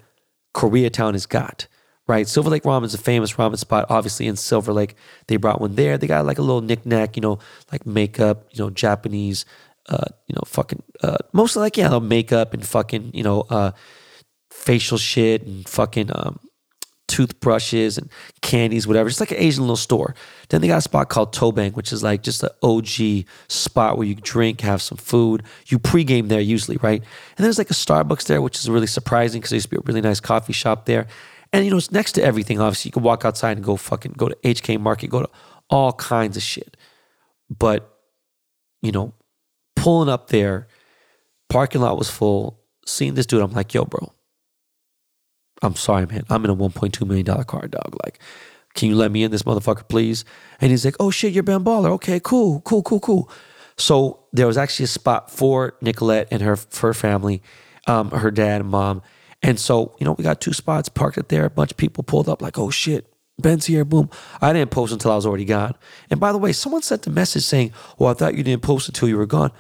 [0.54, 1.66] Koreatown has got
[2.08, 2.26] right?
[2.26, 4.96] Silver Lake Ramen is a famous ramen spot, obviously in Silver Lake.
[5.28, 5.98] They brought one there.
[5.98, 7.38] They got like a little knickknack, you know,
[7.70, 9.44] like makeup, you know, Japanese,
[9.88, 13.72] uh, you know, fucking, uh, mostly like, yeah, makeup and fucking, you know, uh,
[14.50, 16.40] facial shit and fucking, um,
[17.08, 18.10] toothbrushes and
[18.42, 19.08] candies, whatever.
[19.08, 20.14] It's like an Asian little store.
[20.50, 24.06] Then they got a spot called Tobang, which is like just an OG spot where
[24.06, 25.42] you drink, have some food.
[25.66, 27.02] You pregame there usually, right?
[27.36, 29.78] And there's like a Starbucks there, which is really surprising because there used to be
[29.78, 31.06] a really nice coffee shop there.
[31.52, 32.60] And you know, it's next to everything.
[32.60, 35.30] Obviously, you can walk outside and go fucking go to HK Market, go to
[35.70, 36.76] all kinds of shit.
[37.50, 37.94] But
[38.82, 39.14] you know,
[39.76, 40.68] pulling up there,
[41.48, 42.60] parking lot was full.
[42.86, 44.12] Seeing this dude, I'm like, yo, bro.
[45.60, 46.24] I'm sorry, man.
[46.30, 47.96] I'm in a 1.2 million dollar car, dog.
[48.04, 48.20] Like,
[48.74, 50.24] can you let me in this motherfucker, please?
[50.60, 51.90] And he's like, oh shit, you're Ben Baller.
[51.90, 53.30] Okay, cool, cool, cool, cool.
[53.76, 57.42] So there was actually a spot for Nicolette and her her family,
[57.86, 59.02] um, her dad and mom
[59.42, 61.44] and so, you know, we got two spots parked it there.
[61.44, 64.10] A bunch of people pulled up like, oh shit, Ben's here, boom.
[64.40, 65.74] I didn't post until I was already gone.
[66.10, 68.88] And by the way, someone sent a message saying, well, I thought you didn't post
[68.88, 69.52] until you were gone.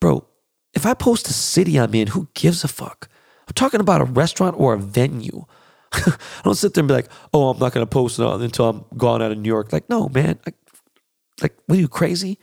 [0.00, 0.26] Bro,
[0.72, 3.08] if I post a city I'm in, who gives a fuck?
[3.48, 5.44] I'm talking about a restaurant or a venue.
[5.92, 8.84] I don't sit there and be like, oh, I'm not going to post until I'm
[8.96, 9.72] gone out of New York.
[9.72, 10.38] Like, no, man.
[10.46, 10.54] Like,
[11.42, 12.38] like what are you crazy?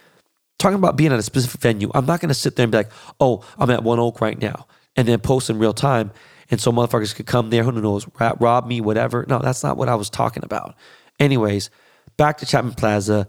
[0.57, 1.89] Talking about being at a specific venue.
[1.95, 2.91] I'm not going to sit there and be like,
[3.21, 6.11] oh, I'm at One Oak right now and then post in real time
[6.49, 8.07] and so motherfuckers could come there, who knows,
[8.39, 9.25] rob me, whatever.
[9.27, 10.75] No, that's not what I was talking about.
[11.19, 11.69] Anyways,
[12.17, 13.27] back to Chapman Plaza.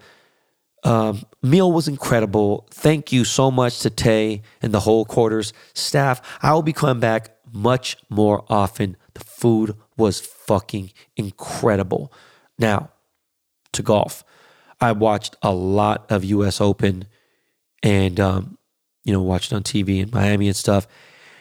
[0.82, 2.66] Um, meal was incredible.
[2.70, 6.22] Thank you so much to Tay and the whole quarters staff.
[6.42, 8.96] I will be coming back much more often.
[9.14, 12.12] The food was fucking incredible.
[12.58, 12.90] Now,
[13.72, 14.24] to golf.
[14.80, 17.06] I watched a lot of US Open
[17.82, 18.58] and um,
[19.04, 20.86] you know, watched on TV in Miami and stuff.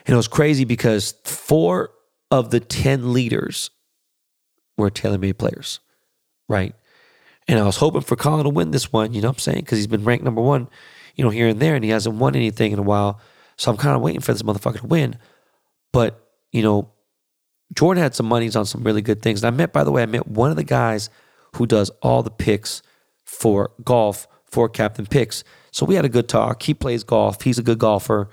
[0.05, 1.91] And it was crazy because four
[2.31, 3.69] of the 10 leaders
[4.77, 5.79] were TaylorMade players,
[6.47, 6.73] right?
[7.47, 9.59] And I was hoping for Collin to win this one, you know what I'm saying?
[9.61, 10.69] Because he's been ranked number one,
[11.15, 13.19] you know, here and there, and he hasn't won anything in a while.
[13.57, 15.17] So I'm kind of waiting for this motherfucker to win.
[15.91, 16.91] But, you know,
[17.73, 19.43] Jordan had some monies on some really good things.
[19.43, 21.09] And I met, by the way, I met one of the guys
[21.55, 22.81] who does all the picks
[23.25, 25.43] for golf for Captain Picks.
[25.71, 26.63] So we had a good talk.
[26.63, 27.41] He plays golf.
[27.41, 28.29] He's a good golfer.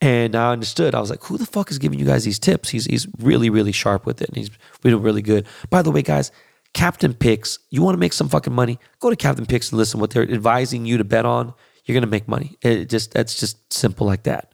[0.00, 0.94] And I understood.
[0.94, 2.68] I was like, who the fuck is giving you guys these tips?
[2.68, 4.28] He's he's really, really sharp with it.
[4.28, 4.50] And he's
[4.82, 5.46] really, really good.
[5.70, 6.30] By the way, guys,
[6.74, 8.78] Captain Picks, you want to make some fucking money?
[9.00, 11.54] Go to Captain Picks and listen what they're advising you to bet on.
[11.84, 12.58] You're gonna make money.
[12.62, 14.52] It just that's just simple like that.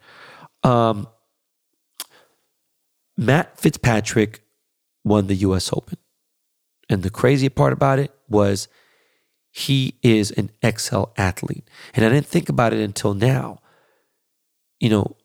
[0.62, 1.09] Um,
[3.16, 4.43] Matt Fitzpatrick
[5.05, 5.99] won the US Open.
[6.88, 8.68] And the crazy part about it was
[9.51, 11.68] he is an Excel athlete.
[11.95, 13.61] And I didn't think about it until now.
[14.80, 15.16] You know,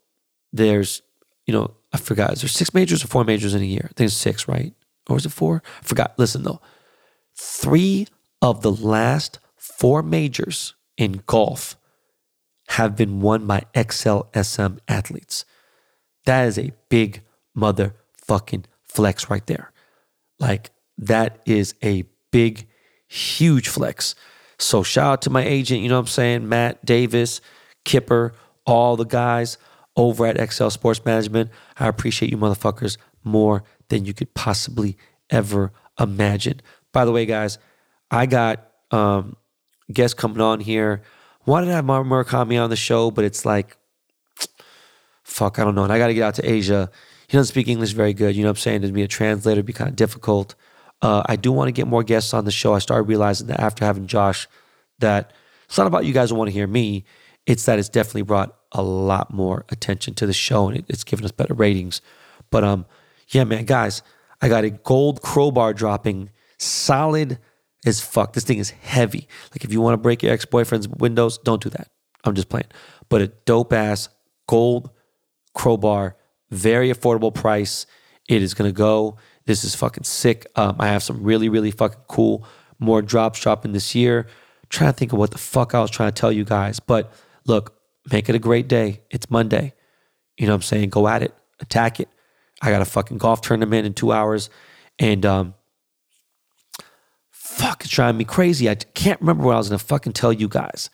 [0.54, 1.02] there's,
[1.46, 3.86] you know, I forgot, is there six majors or four majors in a year?
[3.86, 4.74] I think it's six, right?
[5.10, 5.64] Or is it four?
[5.82, 6.14] I forgot.
[6.18, 6.62] Listen though,
[7.36, 8.08] three
[8.42, 11.78] of the last four majors in golf
[12.70, 15.46] have been won by XLSM athletes.
[16.26, 17.24] That is a big
[17.58, 19.72] motherfucking flex right there.
[20.40, 22.68] Like, that is a big,
[23.08, 24.16] huge flex.
[24.60, 26.50] So, shout out to my agent, you know what I'm saying?
[26.50, 27.40] Matt Davis,
[27.86, 28.34] Kipper,
[28.66, 29.58] all the guys
[29.98, 31.50] over at Excel Sports Management.
[31.78, 34.98] I appreciate you motherfuckers more than you could possibly
[35.30, 36.62] ever imagine.
[36.94, 37.58] By the way, guys,
[38.10, 39.36] I got um,
[39.92, 41.02] guests coming on here.
[41.46, 43.76] Wanted to have Mark Murakami on the show, but it's like,
[45.24, 45.84] fuck, I don't know.
[45.84, 46.90] And I got to get out to Asia
[47.28, 48.36] he doesn't speak English very good.
[48.36, 48.82] You know what I'm saying?
[48.84, 50.56] To be a translator would be kind of difficult.
[51.02, 52.74] Uh, I do want to get more guests on the show.
[52.74, 54.48] I started realizing that after having Josh,
[55.00, 55.34] that
[55.66, 57.04] it's not about you guys want to hear me.
[57.48, 61.04] It's that it's definitely brought a lot more attention to the show and it, it's
[61.04, 62.02] given us better ratings.
[62.52, 62.86] But um,
[63.30, 64.04] yeah, man, guys,
[64.40, 66.30] I got a gold crowbar dropping,
[66.60, 67.40] solid
[67.88, 68.34] as fuck.
[68.34, 69.28] This thing is heavy.
[69.52, 71.88] Like if you want to break your ex boyfriend's windows, don't do that.
[72.24, 72.68] I'm just playing.
[73.10, 74.10] But a dope ass
[74.46, 74.92] gold
[75.56, 76.16] crowbar
[76.52, 77.86] very affordable price.
[78.28, 79.18] It is to go.
[79.46, 80.46] This is fucking sick.
[80.56, 82.46] Um, I have some really, really fucking cool
[82.80, 84.28] more drops dropping this year.
[84.28, 86.80] I'm trying to think of what the fuck I was trying to tell you guys.
[86.80, 87.12] But
[87.48, 87.78] look,
[88.12, 89.02] make it a great day.
[89.10, 89.74] It's Monday.
[90.38, 90.90] You know what I'm saying?
[90.90, 92.10] Go at it, attack it.
[92.62, 94.50] I got a fucking golf tournament in two hours.
[95.00, 95.54] And um,
[97.32, 98.70] fuck, it's driving me crazy.
[98.70, 100.90] I can't remember what I was going to fucking tell you guys.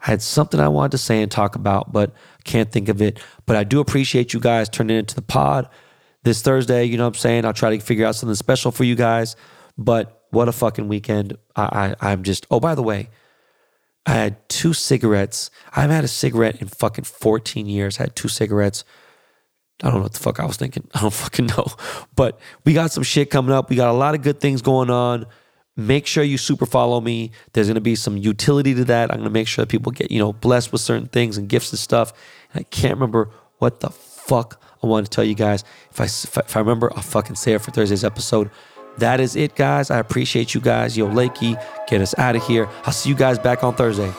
[0.00, 2.12] I had something I wanted to say and talk about, but
[2.44, 3.18] can't think of it.
[3.46, 5.68] But I do appreciate you guys turning into the pod
[6.22, 6.84] this Thursday.
[6.84, 7.44] You know what I'm saying?
[7.44, 9.34] I'll try to figure out something special for you guys.
[9.76, 11.36] But what a fucking weekend.
[11.56, 13.08] I, I I'm just oh by the way,
[14.08, 15.50] I had two cigarettes.
[15.76, 18.00] I haven't had a cigarette in fucking 14 years.
[18.00, 18.82] I had two cigarettes.
[19.82, 20.88] I don't know what the fuck I was thinking.
[20.94, 21.66] I don't fucking know.
[22.16, 23.68] But we got some shit coming up.
[23.68, 25.26] We got a lot of good things going on.
[25.76, 27.32] Make sure you super follow me.
[27.52, 29.10] There's going to be some utility to that.
[29.10, 31.46] I'm going to make sure that people get, you know, blessed with certain things and
[31.46, 32.14] gifts and stuff.
[32.54, 33.28] And I can't remember
[33.58, 35.64] what the fuck I want to tell you guys.
[35.90, 36.04] If I,
[36.40, 38.50] if I remember, I'll fucking say it for Thursday's episode.
[38.98, 39.90] That is it, guys.
[39.90, 40.96] I appreciate you guys.
[40.96, 41.54] Yo, Lakey,
[41.88, 42.68] get us out of here.
[42.84, 44.12] I'll see you guys back on Thursday.